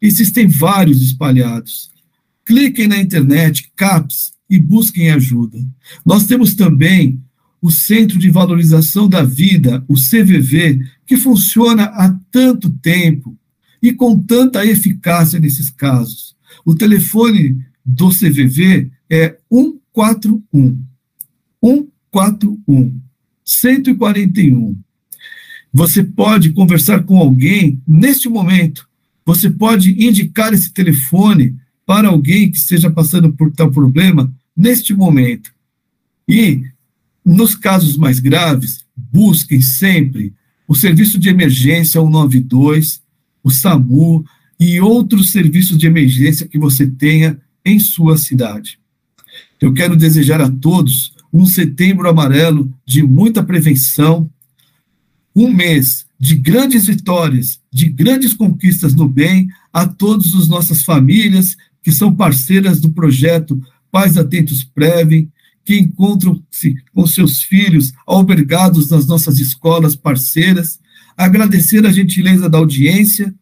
Existem 0.00 0.46
vários 0.46 1.02
espalhados. 1.02 1.90
Cliquem 2.44 2.86
na 2.86 3.00
internet, 3.00 3.72
CAPS, 3.74 4.34
e 4.48 4.60
busquem 4.60 5.10
ajuda. 5.10 5.58
Nós 6.04 6.26
temos 6.26 6.54
também 6.54 7.20
o 7.60 7.70
Centro 7.70 8.18
de 8.18 8.30
Valorização 8.30 9.08
da 9.08 9.22
Vida, 9.22 9.84
o 9.88 9.94
CVV, 9.94 10.80
que 11.06 11.16
funciona 11.16 11.84
há 11.84 12.14
tanto 12.30 12.70
tempo 12.70 13.36
e 13.82 13.92
com 13.92 14.18
tanta 14.18 14.64
eficácia 14.64 15.40
nesses 15.40 15.70
casos. 15.70 16.36
O 16.64 16.74
telefone 16.74 17.58
do 17.84 18.10
CVV 18.10 18.90
é 19.10 19.36
141. 19.50 20.78
141. 21.62 23.00
141. 23.44 24.78
Você 25.72 26.02
pode 26.02 26.50
conversar 26.50 27.04
com 27.04 27.18
alguém 27.18 27.80
neste 27.86 28.28
momento 28.28 28.88
você 29.26 29.50
pode 29.50 29.90
indicar 30.06 30.54
esse 30.54 30.72
telefone 30.72 31.56
para 31.84 32.06
alguém 32.06 32.48
que 32.48 32.58
esteja 32.58 32.88
passando 32.88 33.32
por 33.32 33.50
tal 33.50 33.72
problema 33.72 34.32
neste 34.56 34.94
momento. 34.94 35.52
E, 36.28 36.62
nos 37.26 37.56
casos 37.56 37.96
mais 37.96 38.20
graves, 38.20 38.84
busquem 38.96 39.60
sempre 39.60 40.32
o 40.68 40.76
serviço 40.76 41.18
de 41.18 41.28
emergência 41.28 42.00
192, 42.00 43.02
o 43.42 43.50
SAMU 43.50 44.24
e 44.60 44.80
outros 44.80 45.32
serviços 45.32 45.76
de 45.76 45.88
emergência 45.88 46.46
que 46.46 46.56
você 46.56 46.86
tenha 46.86 47.36
em 47.64 47.80
sua 47.80 48.16
cidade. 48.16 48.78
Eu 49.60 49.72
quero 49.72 49.96
desejar 49.96 50.40
a 50.40 50.48
todos 50.48 51.14
um 51.32 51.44
setembro 51.44 52.08
amarelo 52.08 52.72
de 52.86 53.02
muita 53.02 53.42
prevenção, 53.42 54.30
um 55.34 55.52
mês 55.52 56.06
de 56.18 56.36
grandes 56.36 56.86
vitórias, 56.86 57.60
de 57.72 57.88
grandes 57.88 58.34
conquistas 58.34 58.94
no 58.94 59.08
bem 59.08 59.48
a 59.72 59.84
todas 59.84 60.32
as 60.32 60.46
nossas 60.46 60.82
famílias 60.82 61.56
que 61.82 61.90
são 61.90 62.14
parceiras 62.14 62.80
do 62.80 62.90
projeto 62.90 63.60
Pais 63.90 64.16
Atentos 64.16 64.62
Prevem, 64.62 65.28
que 65.66 65.76
encontram-se 65.76 66.76
com 66.94 67.04
seus 67.08 67.42
filhos 67.42 67.92
albergados 68.06 68.88
nas 68.88 69.04
nossas 69.04 69.40
escolas 69.40 69.96
parceiras, 69.96 70.78
agradecer 71.16 71.84
a 71.84 71.90
gentileza 71.90 72.48
da 72.48 72.58
audiência 72.58 73.34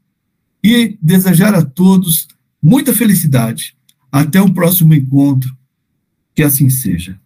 e 0.62 0.96
desejar 1.02 1.54
a 1.54 1.62
todos 1.62 2.26
muita 2.62 2.94
felicidade. 2.94 3.76
Até 4.10 4.40
o 4.40 4.50
próximo 4.50 4.94
encontro. 4.94 5.54
Que 6.34 6.42
assim 6.42 6.70
seja. 6.70 7.20